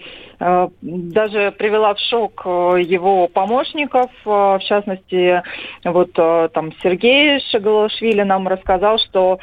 даже 0.82 1.52
привела 1.52 1.94
в 1.94 2.00
шок 2.00 2.42
его 2.46 3.28
помощников. 3.28 4.10
В 4.26 4.60
частности, 4.62 5.44
вот 5.84 6.14
там 6.14 6.72
Сергей 6.82 7.40
Шагалашвили 7.52 8.24
нам 8.24 8.48
рассказал, 8.48 8.98
что, 8.98 9.38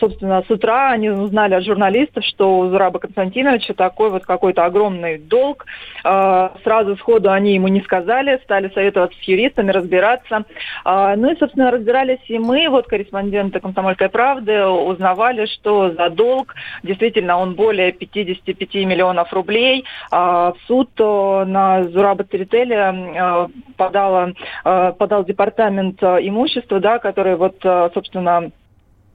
собственно, 0.00 0.42
с 0.42 0.50
утра 0.50 0.90
они 0.90 1.10
узнали 1.10 1.54
от 1.54 1.64
журналистов, 1.64 2.24
что 2.24 2.58
у 2.58 2.68
Зураба 2.70 2.98
Константиновича 2.98 3.74
такой 3.74 4.10
вот 4.10 4.24
какой-то 4.24 4.64
огромный 4.64 5.18
долг. 5.18 5.64
Сразу 6.02 6.96
сходу 6.96 7.30
они 7.30 7.54
ему 7.54 7.68
не 7.68 7.80
сказали, 7.82 8.40
стали 8.42 8.70
советоваться 8.74 9.16
с 9.20 9.28
юристами, 9.28 9.70
разбираться. 9.70 10.44
Ну 10.84 11.30
и, 11.30 11.36
собственно, 11.38 11.70
разбирались 11.70 12.18
и 12.26 12.38
мы, 12.38 12.68
вот 12.68 12.86
корреспонденты 12.86 13.60
«Комсомольской 13.60 14.08
правды», 14.08 14.66
узнавали, 14.66 15.46
что 15.46 15.90
за 15.92 16.10
долг 16.10 16.54
действительно 16.82 17.38
он 17.38 17.54
более 17.54 17.92
55 17.92 18.74
миллионов 18.86 19.32
рублей. 19.32 19.67
А, 20.10 20.52
в 20.52 20.56
суд 20.66 20.90
э, 20.98 21.44
на 21.46 21.84
Зураба 21.84 22.24
Церетеля 22.24 22.92
э, 22.92 23.48
подала, 23.76 24.30
э, 24.64 24.92
подал 24.98 25.24
департамент 25.24 26.02
имущества, 26.02 26.80
да, 26.80 26.98
который 26.98 27.36
вот, 27.36 27.56
собственно, 27.94 28.50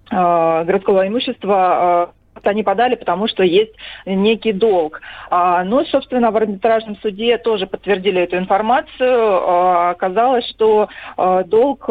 городского 0.10 1.07
имущества 1.07 2.13
они 2.43 2.63
подали, 2.63 2.95
потому 2.95 3.27
что 3.27 3.43
есть 3.43 3.74
некий 4.05 4.53
долг. 4.53 5.01
А, 5.29 5.63
ну, 5.63 5.86
собственно, 5.86 6.31
в 6.31 6.38
арбитражном 6.38 6.98
суде 6.98 7.38
тоже 7.38 7.67
подтвердили 7.67 8.22
эту 8.22 8.38
информацию. 8.38 8.89
А, 9.00 9.91
оказалось, 9.91 10.48
что 10.50 10.89
а, 11.15 11.43
долг 11.43 11.88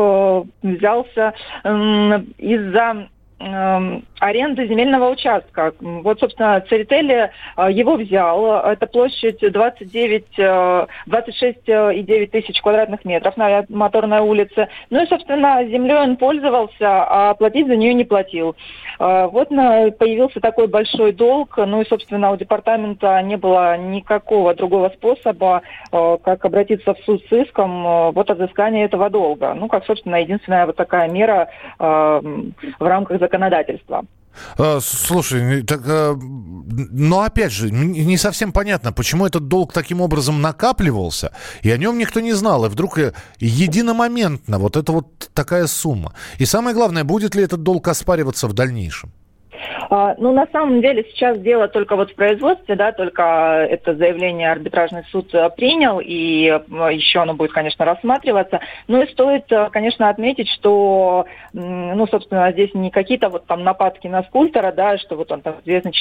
взялся 0.63 1.35
из-за 1.65 3.09
Эм, 3.45 4.05
аренды 4.21 4.69
земельного 4.69 5.11
участка. 5.11 5.75
Вот, 5.81 6.21
собственно, 6.21 6.61
Церетели 6.69 7.33
э, 7.57 7.73
его 7.73 7.97
взял. 7.97 8.61
Это 8.61 8.87
площадь 8.87 9.41
29, 9.41 10.39
26,9 10.39 12.27
тысяч 12.29 12.61
квадратных 12.63 13.05
метров 13.05 13.37
на 13.37 13.65
Моторной 13.69 14.21
улице. 14.21 14.69
Ну 14.91 15.03
и, 15.03 15.09
собственно, 15.09 15.65
землей 15.65 15.97
он 15.97 16.19
пользовался, 16.19 16.77
а 16.83 17.35
платить 17.35 17.67
за 17.67 17.75
нее 17.75 17.95
не 17.95 18.05
платил. 18.05 18.55
Э, 19.01 19.27
вот 19.27 19.49
появился 19.49 20.39
такой 20.39 20.69
большой 20.69 21.11
долг. 21.11 21.57
Ну 21.57 21.83
и, 21.83 21.89
собственно, 21.89 22.31
у 22.31 22.37
департамента 22.37 23.21
не 23.23 23.37
было 23.37 23.77
никакого 23.77 24.55
другого 24.55 24.91
способа, 24.91 25.63
э, 25.63 25.82
как 25.93 26.45
обратиться 26.45 26.95
в 26.95 26.99
суд 27.05 27.23
с 27.29 27.33
иском 27.33 28.13
вот 28.13 28.31
от 28.31 28.39
взыскания 28.39 28.87
этого 28.87 29.11
долга. 29.11 29.55
Ну, 29.55 29.69
как, 29.69 29.85
собственно, 29.85 30.17
единственная 30.17 30.67
вот 30.67 30.77
такая 30.77 31.09
мера 31.09 31.49
в 31.79 32.23
рамках 32.81 33.21
законодательства. 33.21 34.05
Слушай, 34.81 35.63
так, 35.63 35.83
но 35.85 37.21
опять 37.21 37.53
же, 37.53 37.71
не 37.71 38.17
совсем 38.17 38.53
понятно, 38.53 38.91
почему 38.91 39.27
этот 39.27 39.49
долг 39.49 39.75
таким 39.75 40.01
образом 40.01 40.41
накапливался, 40.41 41.35
и 41.61 41.71
о 41.71 41.77
нем 41.77 41.99
никто 41.99 42.21
не 42.21 42.33
знал, 42.33 42.65
и 42.65 42.71
вдруг 42.71 42.97
э, 42.99 43.13
единомоментно 43.41 44.59
вот 44.59 44.79
это 44.79 44.91
вот 44.93 45.31
такая 45.35 45.67
сумма. 45.67 46.15
И 46.39 46.47
самое 46.47 46.75
главное, 46.75 47.05
будет 47.05 47.35
ли 47.35 47.43
этот 47.43 47.63
долг 47.63 47.89
оспариваться 47.89 48.49
в 48.49 48.55
дальнейшем? 48.55 49.13
А, 49.91 50.15
ну, 50.19 50.33
на 50.33 50.47
самом 50.53 50.81
деле 50.81 51.05
сейчас 51.11 51.39
дело 51.39 51.69
только 51.69 51.97
вот 51.97 52.11
в 52.11 52.15
производстве, 52.15 52.77
да, 52.77 52.93
только 52.93 53.67
это 53.69 53.95
заявление 53.95 54.51
арбитражный 54.51 55.05
суд 55.11 55.35
э, 55.35 55.51
принял, 55.51 56.01
и 56.01 56.47
э, 56.47 56.59
еще 56.93 57.21
оно 57.21 57.35
будет, 57.35 57.53
конечно, 57.53 57.85
рассматриваться. 57.85 58.61
Ну 58.89 59.03
и 59.03 59.11
стоит, 59.11 59.51
э, 59.51 59.71
конечно, 59.71 60.09
отметить, 60.09 60.49
что, 60.49 61.27
ну, 61.53 62.07
собственно, 62.07 62.51
здесь 62.53 62.75
не 62.75 62.91
какие-то 62.91 63.29
вот 63.29 63.47
там 63.47 63.63
нападки 63.65 64.09
на 64.09 64.23
скульптора, 64.25 64.73
да, 64.73 64.99
что 64.99 65.17
вот 65.17 65.31
он 65.33 65.43
там 65.43 65.57
известный 65.65 65.93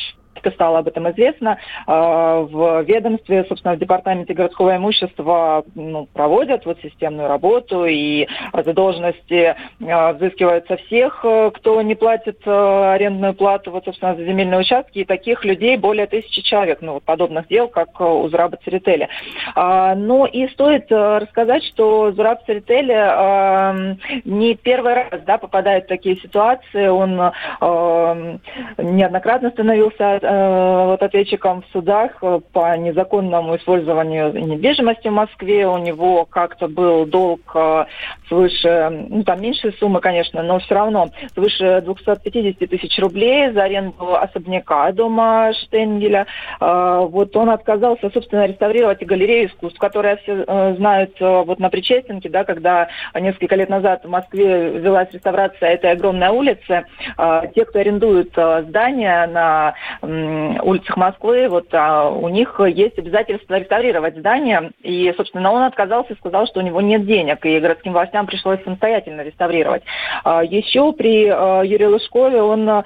стало 0.56 0.80
об 0.80 0.88
этом 0.88 1.08
известно. 1.12 1.60
А, 1.86 2.40
в 2.40 2.82
ведомстве, 2.84 3.46
собственно, 3.48 3.76
в 3.76 3.80
департаменте 3.80 4.34
городского 4.34 4.76
имущества 4.76 5.64
ну, 5.76 6.08
проводят 6.12 6.66
вот 6.66 6.80
системную 6.82 7.28
работу, 7.28 7.86
и 7.86 8.28
задолженности 8.54 9.56
взыскиваются 9.80 10.78
всех, 10.78 11.20
кто 11.20 11.82
не 11.84 11.94
платит 11.94 12.40
арендную 12.48 13.36
плату 13.36 13.51
вот, 13.66 13.86
собственно, 13.86 14.16
земельные 14.16 14.60
участки, 14.60 15.00
и 15.00 15.06
таких 15.06 15.46
людей 15.46 15.78
более 15.78 16.08
тысячи 16.08 16.42
человек, 16.42 16.80
ну, 16.82 16.94
вот 16.94 17.04
подобных 17.04 17.48
дел, 17.48 17.68
как 17.68 17.90
э, 18.00 18.04
у 18.04 18.28
Зураба 18.30 18.58
Церетели. 18.64 19.10
А, 19.56 19.96
ну, 19.96 20.26
и 20.26 20.48
стоит 20.50 20.92
э, 20.92 21.18
рассказать, 21.18 21.64
что 21.66 22.12
Зураб 22.12 22.46
Церетели 22.46 22.94
а, 22.96 23.96
не 24.26 24.56
первый 24.56 24.94
раз, 24.94 25.22
да, 25.26 25.38
попадает 25.38 25.86
в 25.86 25.88
такие 25.88 26.16
ситуации, 26.18 26.88
он 26.88 27.20
а, 27.20 28.38
неоднократно 28.78 29.50
становился 29.52 30.20
а, 30.22 30.88
вот 30.88 31.02
ответчиком 31.02 31.62
в 31.62 31.72
судах 31.72 32.22
по 32.54 32.78
незаконному 32.78 33.56
использованию 33.58 34.34
недвижимости 34.34 35.08
в 35.08 35.14
Москве, 35.14 35.68
у 35.68 35.78
него 35.78 36.26
как-то 36.26 36.68
был 36.68 37.06
долг 37.06 37.56
свыше, 38.28 39.08
ну, 39.10 39.24
там 39.24 39.42
меньшие 39.42 39.74
суммы, 39.74 40.00
конечно, 40.00 40.42
но 40.42 40.60
все 40.60 40.76
равно 40.76 41.10
свыше 41.34 41.82
250 41.82 42.70
тысяч 42.70 42.98
рублей 43.00 43.41
за 43.50 43.64
аренду 43.64 44.16
особняка 44.16 44.92
дома 44.92 45.52
Штенгеля. 45.54 46.28
А, 46.60 47.02
вот 47.02 47.36
он 47.36 47.50
отказался, 47.50 48.10
собственно, 48.12 48.46
реставрировать 48.46 49.04
галерею 49.06 49.48
искусств, 49.48 49.80
которая 49.80 50.18
все 50.18 50.44
э, 50.48 50.76
знают 50.76 51.16
э, 51.20 51.44
вот 51.44 51.60
на 51.60 51.70
Причестенке, 51.70 52.30
да, 52.30 52.44
когда 52.44 52.90
несколько 53.16 53.56
лет 53.56 53.70
назад 53.70 54.04
в 54.04 54.10
Москве 54.10 54.70
велась 54.78 55.12
реставрация 55.12 55.72
этой 55.72 55.92
огромной 55.92 56.30
улицы. 56.30 56.86
А, 57.18 57.48
те, 57.48 57.66
кто 57.66 57.80
арендует 57.80 58.32
э, 58.36 58.64
здания 58.68 59.28
на 59.28 59.74
улицах 60.02 60.98
Москвы, 60.98 61.48
вот 61.48 61.68
а, 61.74 62.10
у 62.10 62.30
них 62.30 62.60
есть 62.68 62.98
обязательство 62.98 63.56
реставрировать 63.56 64.18
здание. 64.18 64.72
И, 64.82 65.14
собственно, 65.18 65.52
он 65.52 65.64
отказался 65.64 66.14
и 66.14 66.18
сказал, 66.18 66.48
что 66.48 66.60
у 66.60 66.64
него 66.64 66.82
нет 66.82 67.06
денег, 67.06 67.46
и 67.46 67.60
городским 67.60 67.94
властям 67.94 68.26
пришлось 68.26 68.64
самостоятельно 68.64 69.22
реставрировать. 69.22 69.84
Еще 70.26 70.92
при 70.94 71.26
Юрии 71.26 71.86
Лужкове 71.86 72.42
он 72.42 72.84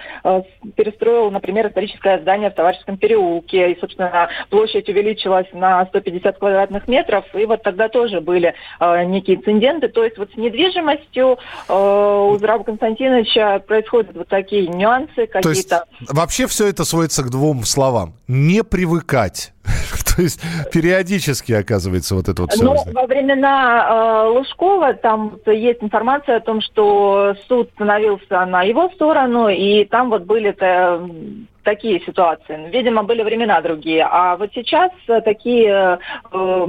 перестроил, 0.76 1.32
например, 1.32 1.68
историческое 1.68 2.20
здание 2.20 2.50
в 2.50 2.56
Товарищеском 2.56 2.98
переулке, 2.98 3.72
и, 3.72 3.80
собственно, 3.80 4.30
площадь 4.50 4.90
увеличилась 4.90 5.48
на 5.54 5.86
150 5.86 6.38
квадратных 6.38 6.88
метров, 6.88 7.26
и 7.34 7.46
вот 7.46 7.64
тогда 7.64 7.90
тоже 7.90 8.22
были 8.22 8.54
э, 8.80 9.04
некие 9.06 9.38
инциденты, 9.38 9.88
то 9.88 10.04
есть 10.04 10.18
вот 10.18 10.32
с 10.32 10.38
недвижимостью 10.38 11.38
э, 11.68 12.26
у 12.30 12.38
Зраба 12.38 12.64
Константиновича 12.64 13.60
происходят 13.60 14.16
вот 14.16 14.28
такие 14.28 14.68
нюансы 14.68 15.28
какие-то. 15.28 15.86
вообще 16.08 16.48
все 16.48 16.68
это 16.68 16.84
сводится 16.86 17.24
к 17.24 17.30
двум 17.30 17.64
словам. 17.64 18.14
Не 18.28 18.64
привыкать. 18.64 19.55
То 20.16 20.22
есть 20.22 20.42
периодически 20.72 21.54
оказывается 21.54 22.16
вот 22.16 22.30
это 22.30 22.42
вот 22.44 22.52
все. 22.52 22.64
Ну, 22.64 22.76
во 22.94 23.06
времена 23.06 24.26
э, 24.26 24.30
Лужкова 24.30 24.94
там 24.94 25.40
есть 25.46 25.84
информация 25.84 26.38
о 26.38 26.42
том, 26.42 26.62
что 26.62 27.36
суд 27.48 27.70
становился 27.76 28.46
на 28.46 28.64
его 28.64 28.90
сторону, 28.96 29.50
и 29.50 29.86
там 29.86 30.10
вот 30.10 30.24
были-то 30.24 31.08
такие 31.66 32.00
ситуации. 32.00 32.70
Видимо, 32.70 33.04
были 33.04 33.24
времена 33.24 33.60
другие. 33.60 34.08
А 34.10 34.38
вот 34.38 34.52
сейчас 34.54 34.92
э, 35.08 35.20
такие, 35.22 36.00
э, 36.32 36.68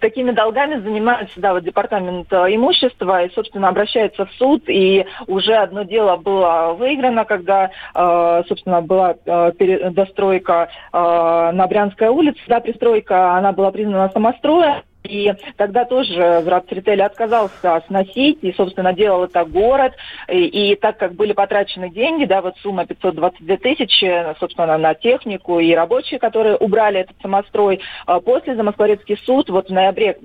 такими 0.00 0.32
долгами 0.32 0.80
занимается 0.80 1.38
да, 1.40 1.52
вот 1.52 1.62
департамент 1.62 2.32
э, 2.32 2.54
имущества 2.56 3.22
и, 3.22 3.32
собственно, 3.32 3.68
обращается 3.68 4.24
в 4.26 4.32
суд. 4.32 4.64
И 4.68 5.06
уже 5.28 5.54
одно 5.54 5.84
дело 5.84 6.16
было 6.16 6.74
выиграно, 6.76 7.24
когда, 7.24 7.70
э, 7.94 8.42
собственно, 8.48 8.80
была 8.80 9.14
э, 9.24 9.90
достройка 9.90 10.68
э, 10.92 11.50
на 11.52 11.66
Брянской 11.68 12.08
улице. 12.08 12.40
Да, 12.48 12.58
пристройка, 12.60 13.36
она 13.36 13.52
была 13.52 13.70
признана 13.70 14.10
самостроем. 14.12 14.82
И 15.04 15.32
тогда 15.56 15.84
тоже 15.84 16.42
Зрабцеретель 16.44 17.02
отказался 17.02 17.82
сносить, 17.86 18.38
и, 18.42 18.52
собственно, 18.52 18.92
делал 18.92 19.24
это 19.24 19.44
город. 19.44 19.94
И, 20.28 20.72
и 20.72 20.76
так 20.76 20.98
как 20.98 21.14
были 21.14 21.32
потрачены 21.32 21.90
деньги, 21.90 22.26
да, 22.26 22.42
вот 22.42 22.54
сумма 22.62 22.86
522 22.86 23.56
тысячи, 23.56 24.38
собственно, 24.38 24.76
на 24.76 24.94
технику 24.94 25.58
и 25.58 25.74
рабочие, 25.74 26.20
которые 26.20 26.56
убрали 26.56 27.00
этот 27.00 27.16
самострой, 27.22 27.80
а 28.06 28.20
после 28.20 28.56
Замоскворецкий 28.56 29.18
суд 29.24 29.48
вот 29.48 29.68
в 29.68 29.72
ноябре, 29.72 30.18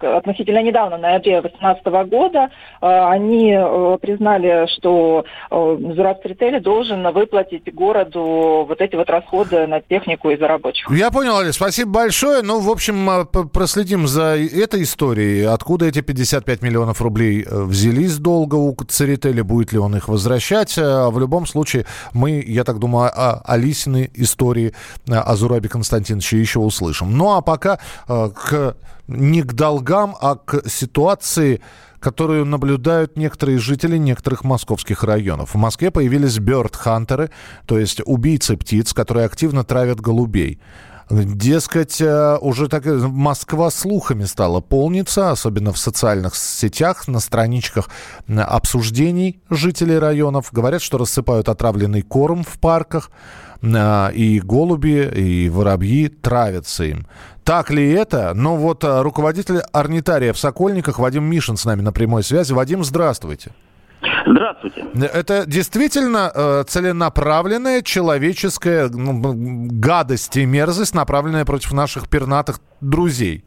относительно 0.00 0.62
недавно, 0.62 0.96
в 0.96 1.00
ноябре 1.00 1.40
2018 1.42 1.86
года, 2.08 2.50
а, 2.80 3.10
они 3.10 3.52
э, 3.52 3.98
признали, 4.00 4.66
что 4.74 5.24
э, 5.50 5.76
Зрабцеретель 5.94 6.60
должен 6.60 7.02
выплатить 7.12 7.72
городу 7.74 8.64
вот 8.68 8.80
эти 8.80 8.96
вот 8.96 9.10
расходы 9.10 9.66
на 9.66 9.80
технику 9.80 10.30
и 10.30 10.36
за 10.36 10.48
рабочих. 10.48 10.90
Я 10.90 11.10
понял, 11.10 11.36
Али, 11.36 11.52
спасибо 11.52 11.90
большое. 11.90 12.42
Ну, 12.42 12.60
в 12.60 12.70
общем, 12.70 13.08
э, 13.08 13.24
проследим 13.52 14.06
за 14.06 14.21
за 14.22 14.36
этой 14.36 14.82
историей, 14.82 15.42
откуда 15.42 15.86
эти 15.86 16.00
55 16.00 16.62
миллионов 16.62 17.02
рублей 17.02 17.44
э, 17.44 17.62
взялись 17.62 18.18
долго 18.18 18.54
у 18.54 18.74
Церетели, 18.88 19.42
будет 19.42 19.72
ли 19.72 19.78
он 19.78 19.96
их 19.96 20.08
возвращать. 20.08 20.78
Э, 20.78 21.08
в 21.08 21.18
любом 21.18 21.46
случае, 21.46 21.86
мы, 22.12 22.42
я 22.46 22.64
так 22.64 22.78
думаю, 22.78 23.10
о 23.14 23.42
Алисиной 23.44 24.10
истории 24.14 24.72
э, 25.08 25.14
о 25.14 25.36
Зурабе 25.36 25.68
Константиновиче 25.68 26.40
еще 26.40 26.60
услышим. 26.60 27.16
Ну, 27.16 27.32
а 27.32 27.40
пока 27.40 27.78
к, 28.06 28.76
не 29.08 29.42
к 29.42 29.52
долгам, 29.52 30.14
а 30.20 30.36
к 30.36 30.68
ситуации, 30.68 31.60
которую 32.00 32.44
наблюдают 32.44 33.16
некоторые 33.16 33.58
жители 33.58 33.98
некоторых 33.98 34.44
московских 34.44 35.04
районов. 35.04 35.54
В 35.54 35.58
Москве 35.58 35.90
появились 35.90 36.38
бёрд-хантеры, 36.38 37.30
то 37.66 37.78
есть 37.78 38.00
убийцы 38.04 38.56
птиц, 38.56 38.92
которые 38.92 39.26
активно 39.26 39.64
травят 39.64 40.00
голубей. 40.00 40.58
Дескать, 41.10 42.00
э, 42.00 42.38
уже 42.40 42.68
так 42.68 42.86
э, 42.86 42.94
Москва 42.94 43.70
слухами 43.70 44.24
стала 44.24 44.60
полниться, 44.60 45.30
особенно 45.30 45.72
в 45.72 45.78
социальных 45.78 46.36
сетях, 46.36 47.08
на 47.08 47.20
страничках 47.20 47.88
обсуждений 48.28 49.40
жителей 49.50 49.98
районов. 49.98 50.52
Говорят, 50.52 50.82
что 50.82 50.98
рассыпают 50.98 51.48
отравленный 51.48 52.02
корм 52.02 52.44
в 52.44 52.58
парках, 52.58 53.10
э, 53.62 54.12
и 54.14 54.40
голуби, 54.40 55.10
и 55.14 55.48
воробьи 55.48 56.08
травятся 56.08 56.84
им. 56.84 57.06
Так 57.44 57.70
ли 57.70 57.90
это? 57.90 58.32
Ну 58.34 58.56
вот 58.56 58.84
руководитель 58.84 59.58
орнитария 59.72 60.32
в 60.32 60.38
Сокольниках 60.38 60.98
Вадим 60.98 61.24
Мишин 61.24 61.56
с 61.56 61.64
нами 61.64 61.82
на 61.82 61.92
прямой 61.92 62.22
связи. 62.22 62.52
Вадим, 62.52 62.84
здравствуйте. 62.84 63.50
Здравствуйте. 63.50 63.71
Это 64.92 65.46
действительно 65.46 66.30
э, 66.34 66.64
целенаправленная 66.66 67.82
человеческая 67.82 68.88
ну, 68.88 69.20
гадость 69.70 70.36
и 70.36 70.44
мерзость, 70.44 70.94
направленная 70.94 71.44
против 71.44 71.72
наших 71.72 72.08
пернатых 72.08 72.58
друзей? 72.80 73.44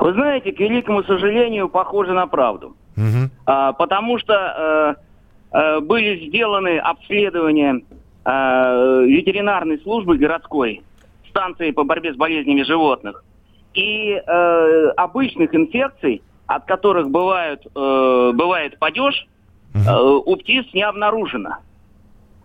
Вы 0.00 0.12
знаете, 0.12 0.52
к 0.52 0.60
великому 0.60 1.02
сожалению, 1.04 1.68
похоже 1.68 2.12
на 2.12 2.26
правду. 2.26 2.76
Угу. 2.96 3.30
А, 3.46 3.72
потому 3.72 4.18
что 4.18 4.96
э, 5.52 5.58
э, 5.58 5.80
были 5.80 6.28
сделаны 6.28 6.78
обследования 6.78 7.80
э, 8.24 9.04
ветеринарной 9.06 9.80
службы 9.80 10.16
городской, 10.16 10.82
станции 11.28 11.72
по 11.72 11.84
борьбе 11.84 12.12
с 12.12 12.16
болезнями 12.16 12.62
животных. 12.62 13.24
И 13.74 14.12
э, 14.12 14.88
обычных 14.96 15.54
инфекций, 15.54 16.22
от 16.46 16.64
которых 16.66 17.10
бывают, 17.10 17.66
э, 17.66 18.32
бывает 18.34 18.78
падеж, 18.78 19.26
угу. 19.74 20.32
у 20.32 20.36
птиц 20.36 20.66
не 20.72 20.82
обнаружено. 20.82 21.56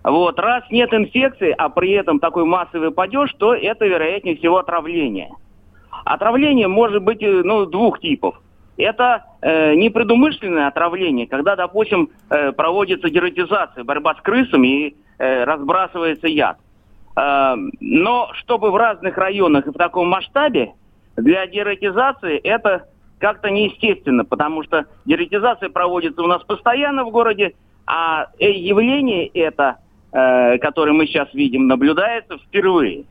Вот, 0.04 0.40
раз 0.40 0.64
нет 0.72 0.94
инфекции, 0.94 1.54
а 1.58 1.70
при 1.70 1.92
этом 1.92 2.20
такой 2.20 2.46
массовый 2.46 2.92
падеж, 2.92 3.34
то 3.38 3.54
это, 3.54 3.86
вероятнее 3.86 4.38
всего, 4.38 4.58
отравление. 4.58 5.30
Отравление 6.06 6.68
может 6.68 7.04
быть 7.04 7.22
э, 7.22 7.42
ну, 7.44 7.66
двух 7.66 8.00
типов. 8.00 8.42
Это 8.78 9.26
э, 9.42 9.76
непредумышленное 9.76 10.68
отравление, 10.68 11.28
когда, 11.28 11.58
допустим, 11.58 12.10
э, 12.30 12.54
проводится 12.54 13.10
дератизация, 13.10 13.84
борьба 13.84 14.16
с 14.16 14.22
крысами 14.22 14.68
и 14.68 14.98
э, 15.18 15.44
разбрасывается 15.44 16.28
яд. 16.28 16.58
Э, 17.18 17.56
но 17.82 18.30
чтобы 18.36 18.72
в 18.72 18.78
разных 18.78 19.18
районах 19.18 19.68
и 19.68 19.72
в 19.72 19.78
таком 19.78 20.08
масштабе, 20.08 20.72
для 21.18 21.46
дератизации 21.46 22.38
это 22.38 22.86
как-то 23.20 23.50
неестественно, 23.50 24.26
потому 24.26 24.64
что 24.64 24.86
деретизация 25.06 25.70
проводится 25.70 26.22
у 26.24 26.28
нас 26.28 26.42
постоянно 26.44 27.04
в 27.04 27.12
городе, 27.12 27.54
а 27.86 28.28
э, 28.40 28.52
явление 28.52 29.28
это, 29.28 29.78
э, 30.12 30.58
которое 30.60 30.94
мы 30.94 31.06
сейчас 31.06 31.34
видим, 31.34 31.68
наблюдается 31.68 32.38
впервые. 32.38 33.06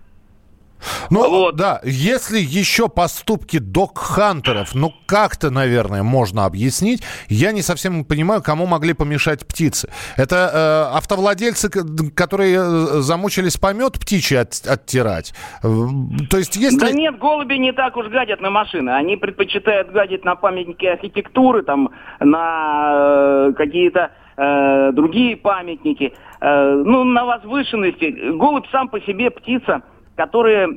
Ну, 1.10 1.28
вот. 1.28 1.56
да, 1.56 1.80
если 1.84 2.38
еще 2.38 2.88
поступки 2.88 3.58
док-хантеров, 3.58 4.74
ну, 4.74 4.92
как-то, 5.06 5.50
наверное, 5.50 6.02
можно 6.02 6.44
объяснить. 6.44 7.02
Я 7.28 7.52
не 7.52 7.62
совсем 7.62 8.04
понимаю, 8.04 8.42
кому 8.42 8.66
могли 8.66 8.92
помешать 8.94 9.46
птицы. 9.46 9.90
Это 10.16 10.90
э, 10.92 10.96
автовладельцы, 10.96 11.70
которые 12.14 12.56
э, 12.56 12.60
замучились 13.00 13.56
помет 13.56 13.94
птичий 13.94 14.38
от, 14.38 14.52
оттирать. 14.66 15.34
То 15.62 16.38
есть, 16.38 16.56
если... 16.56 16.78
Да 16.78 16.92
нет, 16.92 17.18
голуби 17.18 17.54
не 17.54 17.72
так 17.72 17.96
уж 17.96 18.08
гадят 18.08 18.40
на 18.40 18.50
машины. 18.50 18.90
Они 18.90 19.16
предпочитают 19.16 19.90
гадить 19.90 20.24
на 20.24 20.36
памятники 20.36 20.86
архитектуры, 20.86 21.62
там, 21.62 21.90
на 22.20 23.48
э, 23.48 23.52
какие-то 23.56 24.10
э, 24.36 24.92
другие 24.92 25.36
памятники. 25.36 26.12
Э, 26.40 26.82
ну, 26.84 27.04
на 27.04 27.24
возвышенности. 27.24 28.32
Голубь 28.32 28.66
сам 28.70 28.88
по 28.88 29.00
себе 29.00 29.30
птица– 29.30 29.82
которая 30.18 30.68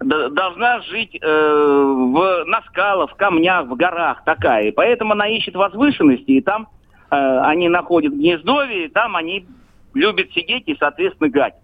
должна 0.00 0.80
жить 0.80 1.16
э, 1.20 1.26
в, 1.26 2.44
на 2.46 2.62
скалах, 2.62 3.10
в 3.10 3.14
камнях, 3.14 3.66
в 3.66 3.76
горах 3.76 4.24
такая. 4.24 4.64
И 4.64 4.70
поэтому 4.70 5.12
она 5.12 5.28
ищет 5.28 5.54
возвышенности, 5.54 6.30
и 6.30 6.40
там 6.40 6.66
э, 7.10 7.38
они 7.42 7.68
находят 7.68 8.14
гнездовье, 8.14 8.86
и 8.86 8.88
там 8.88 9.16
они 9.16 9.46
любят 9.92 10.32
сидеть 10.32 10.64
и, 10.66 10.76
соответственно, 10.80 11.28
гать. 11.28 11.54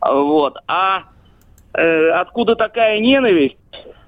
Вот. 0.00 0.58
А 0.68 1.04
э, 1.72 2.10
откуда 2.10 2.54
такая 2.54 3.00
ненависть? 3.00 3.56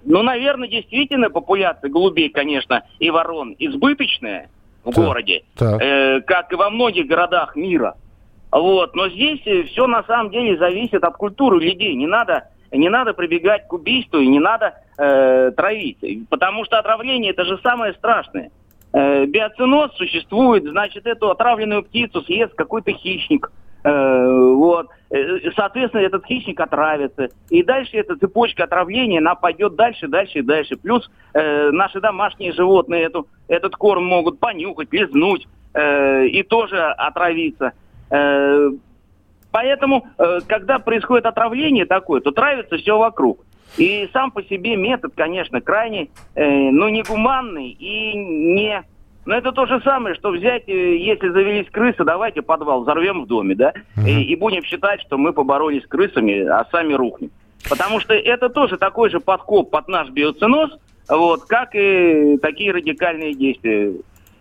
Ну, 0.05 0.23
наверное, 0.23 0.69
действительно 0.69 1.31
популяция 1.31 1.91
голубей, 1.91 2.29
конечно, 2.29 2.85
и 2.99 3.11
ворон 3.11 3.57
избыточная 3.59 4.51
в 4.85 4.93
так, 4.93 5.03
городе, 5.03 5.45
так. 5.57 5.83
Э, 5.83 6.21
как 6.21 6.53
и 6.53 6.57
во 6.57 6.69
многих 6.69 7.07
городах 7.07 7.57
мира. 7.57 7.97
Вот. 8.61 8.95
Но 8.95 9.09
здесь 9.09 9.41
э, 9.45 9.65
все 9.65 9.87
на 9.87 10.03
самом 10.05 10.31
деле 10.31 10.57
зависит 10.57 11.05
от 11.05 11.17
культуры 11.17 11.61
людей. 11.61 11.95
Не 11.95 12.07
надо, 12.07 12.49
не 12.73 12.89
надо 12.89 13.13
прибегать 13.13 13.67
к 13.69 13.73
убийству 13.73 14.19
и 14.19 14.27
не 14.27 14.41
надо 14.41 14.75
э, 14.99 15.51
травить. 15.57 15.99
Потому 16.29 16.65
что 16.65 16.79
отравление 16.79 17.33
это 17.33 17.45
же 17.45 17.59
самое 17.63 17.93
страшное. 17.95 18.51
Э, 18.93 19.27
биоциноз 19.27 19.93
существует, 19.97 20.65
значит, 20.65 21.07
эту 21.07 21.31
отравленную 21.31 21.83
птицу 21.83 22.23
съест 22.23 22.55
какой-то 22.55 22.93
хищник. 22.93 23.51
Э, 23.85 24.53
вот. 24.55 24.89
Э, 25.11 25.51
соответственно, 25.55 26.03
этот 26.03 26.25
хищник 26.25 26.59
отравится. 26.59 27.29
И 27.51 27.63
дальше 27.63 27.99
эта 27.99 28.17
цепочка 28.17 28.65
отравления, 28.65 29.19
она 29.19 29.35
пойдет 29.35 29.77
дальше, 29.77 30.09
дальше 30.09 30.39
и 30.39 30.43
дальше. 30.43 30.77
Плюс 30.77 31.11
э, 31.35 31.71
наши 31.73 32.01
домашние 32.01 32.53
животные 32.53 33.05
эту, 33.05 33.29
этот 33.49 33.77
корм 33.77 34.07
могут 34.07 34.41
понюхать, 34.41 34.93
лизнуть 34.93 35.47
э, 35.75 36.27
и 36.27 36.43
тоже 36.43 36.83
отравиться. 36.83 37.73
Э, 38.11 38.71
поэтому, 39.51 40.07
э, 40.19 40.41
когда 40.47 40.79
происходит 40.79 41.27
отравление 41.27 41.87
такое, 41.87 42.21
то 42.21 42.31
травится 42.31 42.77
все 42.77 42.99
вокруг. 42.99 43.41
И 43.77 44.09
сам 44.13 44.31
по 44.31 44.43
себе 44.43 44.77
метод, 44.77 45.13
конечно, 45.17 45.61
крайне, 45.61 46.09
э, 46.35 46.71
ну, 46.71 46.89
негуманный 46.89 47.69
и 47.69 48.15
не... 48.15 48.83
Но 49.25 49.35
это 49.35 49.51
то 49.51 49.67
же 49.67 49.81
самое, 49.81 50.15
что 50.15 50.31
взять, 50.31 50.69
если 50.69 51.31
завелись 51.31 51.69
крысы, 51.69 52.05
давайте 52.05 52.43
подвал 52.43 52.83
взорвем 52.83 53.25
в 53.25 53.27
доме, 53.27 53.57
да, 53.57 53.73
uh-huh. 53.97 54.09
и, 54.09 54.23
и 54.23 54.37
будем 54.37 54.63
считать, 54.63 55.01
что 55.01 55.19
мы 55.19 55.33
поборолись 55.33 55.83
с 55.83 55.89
крысами, 55.89 56.47
а 56.47 56.65
сами 56.71 56.95
рухнем. 56.95 57.33
Потому 57.69 57.99
что 57.99 58.15
это 58.15 58.49
тоже 58.49 58.77
такой 58.77 59.11
же 59.11 59.19
подкоп 59.19 59.71
под 59.71 59.89
наш 59.89 60.11
биоценоз, 60.11 60.71
вот, 61.09 61.45
как 61.47 61.75
и 61.75 62.39
такие 62.41 62.71
радикальные 62.71 63.35
действия 63.35 63.95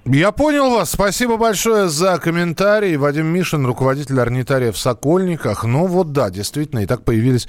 я 0.06 0.32
понял 0.32 0.70
вас. 0.70 0.92
Спасибо 0.92 1.38
большое 1.38 1.90
за 1.90 2.18
комментарий. 2.20 2.96
Вадим 2.96 3.28
Мишин, 3.28 3.66
руководитель 3.66 4.20
орнитария 4.20 4.72
в 4.72 4.78
Сокольниках. 4.78 5.64
Ну 5.64 5.88
вот 5.88 6.12
да, 6.12 6.30
действительно, 6.30 6.80
и 6.80 6.86
так 6.86 7.04
появились 7.04 7.48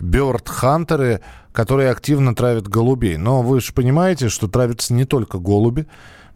бёрд-хантеры, 0.00 1.20
которые 1.52 1.90
активно 1.90 2.34
травят 2.34 2.68
голубей. 2.68 3.16
Но 3.16 3.42
вы 3.42 3.60
же 3.60 3.72
понимаете, 3.72 4.28
что 4.28 4.46
травятся 4.46 4.94
не 4.94 5.04
только 5.04 5.38
голуби. 5.38 5.86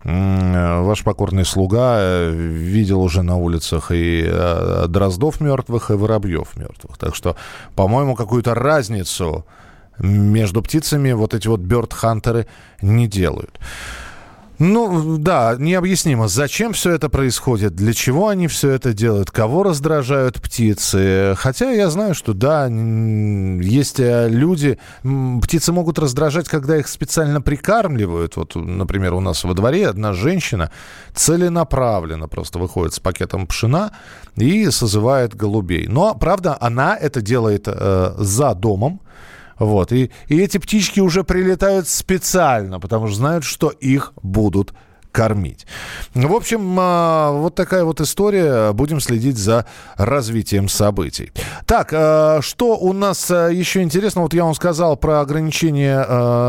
Ваш 0.03 1.05
покорный 1.05 1.45
слуга 1.45 1.99
э, 2.01 2.31
видел 2.33 3.03
уже 3.03 3.23
на 3.23 3.37
улицах 3.37 3.91
и 3.91 4.25
э, 4.27 4.87
дроздов 4.89 5.41
мертвых, 5.41 5.91
и 5.91 5.93
воробьев 5.93 6.57
мертвых. 6.57 6.97
Так 6.97 7.15
что, 7.15 7.37
по-моему, 7.77 8.15
какую-то 8.15 8.55
разницу 8.55 9.45
между 9.99 10.63
птицами 10.63 11.13
вот 11.13 11.35
эти 11.35 11.49
вот 11.49 11.61
бёрд-хантеры 11.61 12.47
не 12.81 13.07
делают. 13.07 13.61
Ну, 14.63 15.17
да, 15.17 15.57
необъяснимо. 15.59 16.29
Зачем 16.29 16.75
все 16.75 16.91
это 16.91 17.09
происходит? 17.09 17.75
Для 17.75 17.95
чего 17.95 18.29
они 18.29 18.47
все 18.47 18.73
это 18.73 18.93
делают? 18.93 19.31
Кого 19.31 19.63
раздражают 19.63 20.39
птицы? 20.43 21.33
Хотя 21.39 21.71
я 21.71 21.89
знаю, 21.89 22.15
что 22.15 22.35
да, 22.35 22.67
есть 22.67 24.01
э, 24.01 24.29
люди... 24.29 24.79
Птицы 25.43 25.73
могут 25.73 25.99
раздражать, 25.99 26.47
когда 26.47 26.77
их 26.77 26.89
специально 26.89 27.41
прикармливают. 27.41 28.37
Вот, 28.37 28.55
например, 28.55 29.15
у 29.15 29.21
нас 29.21 29.45
во 29.45 29.55
дворе 29.55 29.89
одна 29.89 30.13
женщина 30.13 30.71
целенаправленно 31.15 32.29
просто 32.29 32.59
выходит 32.59 32.93
с 32.93 33.01
пакетом 33.01 33.47
пшена 33.47 33.93
и 34.37 34.69
созывает 34.69 35.35
голубей. 35.35 35.87
Но, 35.89 36.15
правда, 36.15 36.55
она 36.61 36.99
это 36.99 37.23
делает 37.23 37.65
э, 37.67 38.13
за 38.19 38.55
домом, 38.55 39.01
вот. 39.61 39.93
И, 39.93 40.11
и 40.27 40.41
эти 40.41 40.59
птички 40.59 40.99
уже 40.99 41.23
прилетают 41.23 41.87
специально, 41.87 42.81
потому 42.81 43.07
что 43.07 43.17
знают, 43.17 43.45
что 43.45 43.69
их 43.69 44.13
будут 44.23 44.73
кормить. 45.13 45.67
В 46.15 46.33
общем, 46.33 46.77
а, 46.79 47.33
вот 47.33 47.55
такая 47.55 47.85
вот 47.85 48.01
история. 48.01 48.73
Будем 48.73 49.01
следить 49.01 49.37
за 49.37 49.67
развитием 49.97 50.69
событий. 50.69 51.33
Так, 51.67 51.91
а, 51.93 52.41
что 52.43 52.77
у 52.79 52.93
нас 52.93 53.31
а, 53.31 53.49
еще 53.49 53.83
интересно? 53.83 54.23
Вот 54.23 54.35
я 54.35 54.45
вам 54.45 54.55
сказал 54.55 54.97
про 54.97 55.21
ограничения 55.21 56.01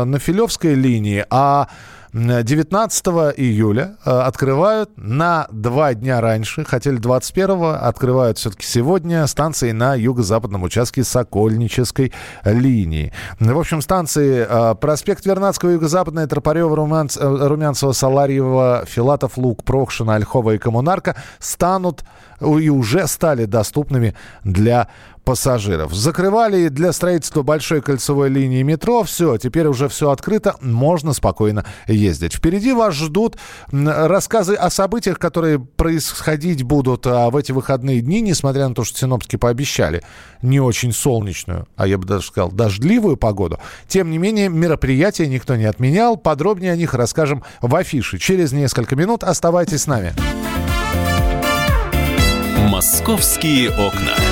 на 0.04 0.18
Филевской 0.18 0.74
линии, 0.74 1.24
а 1.28 1.68
19 2.14 3.06
июля 3.38 3.96
э, 4.04 4.10
открывают 4.10 4.90
на 4.96 5.46
два 5.50 5.94
дня 5.94 6.20
раньше, 6.20 6.62
хотели 6.62 6.96
21 6.96 7.76
открывают 7.80 8.36
все-таки 8.36 8.66
сегодня 8.66 9.26
станции 9.26 9.72
на 9.72 9.94
юго-западном 9.94 10.62
участке 10.62 11.04
Сокольнической 11.04 12.12
линии. 12.44 13.14
В 13.40 13.58
общем, 13.58 13.80
станции 13.80 14.46
э, 14.46 14.74
проспект 14.74 15.24
Вернадского, 15.24 15.70
Юго-Западная, 15.70 16.26
Тропарева, 16.26 16.68
э, 16.68 17.46
Румянцева, 17.46 17.92
Саларьева, 17.92 18.84
Филатов, 18.86 19.38
Лук, 19.38 19.64
Прохшина, 19.64 20.16
Ольхова 20.16 20.50
и 20.50 20.58
Коммунарка 20.58 21.16
станут 21.38 22.04
и 22.42 22.68
уже 22.68 23.06
стали 23.06 23.46
доступными 23.46 24.14
для 24.44 24.88
пассажиров. 25.24 25.94
Закрывали 25.94 26.68
для 26.68 26.92
строительства 26.92 27.42
большой 27.42 27.80
кольцевой 27.82 28.28
линии 28.28 28.62
метро. 28.62 29.02
Все, 29.04 29.36
теперь 29.36 29.66
уже 29.66 29.88
все 29.88 30.10
открыто, 30.10 30.56
можно 30.60 31.12
спокойно 31.12 31.64
ездить. 31.86 32.34
Впереди 32.34 32.72
вас 32.72 32.94
ждут 32.94 33.36
рассказы 33.70 34.54
о 34.54 34.70
событиях, 34.70 35.18
которые 35.18 35.58
происходить 35.58 36.62
будут 36.62 37.06
а, 37.06 37.30
в 37.30 37.36
эти 37.36 37.52
выходные 37.52 38.00
дни, 38.00 38.20
несмотря 38.20 38.68
на 38.68 38.74
то, 38.74 38.84
что 38.84 38.98
синоптики 38.98 39.36
пообещали 39.36 40.02
не 40.42 40.60
очень 40.60 40.92
солнечную, 40.92 41.66
а 41.76 41.86
я 41.86 41.98
бы 41.98 42.06
даже 42.06 42.26
сказал, 42.26 42.50
дождливую 42.50 43.16
погоду. 43.16 43.58
Тем 43.88 44.10
не 44.10 44.18
менее, 44.18 44.48
мероприятия 44.48 45.26
никто 45.26 45.56
не 45.56 45.64
отменял. 45.64 46.16
Подробнее 46.16 46.72
о 46.72 46.76
них 46.76 46.94
расскажем 46.94 47.44
в 47.60 47.74
афише. 47.74 48.18
Через 48.18 48.52
несколько 48.52 48.96
минут 48.96 49.24
оставайтесь 49.24 49.82
с 49.82 49.86
нами. 49.86 50.14
«Московские 52.68 53.70
окна». 53.70 54.31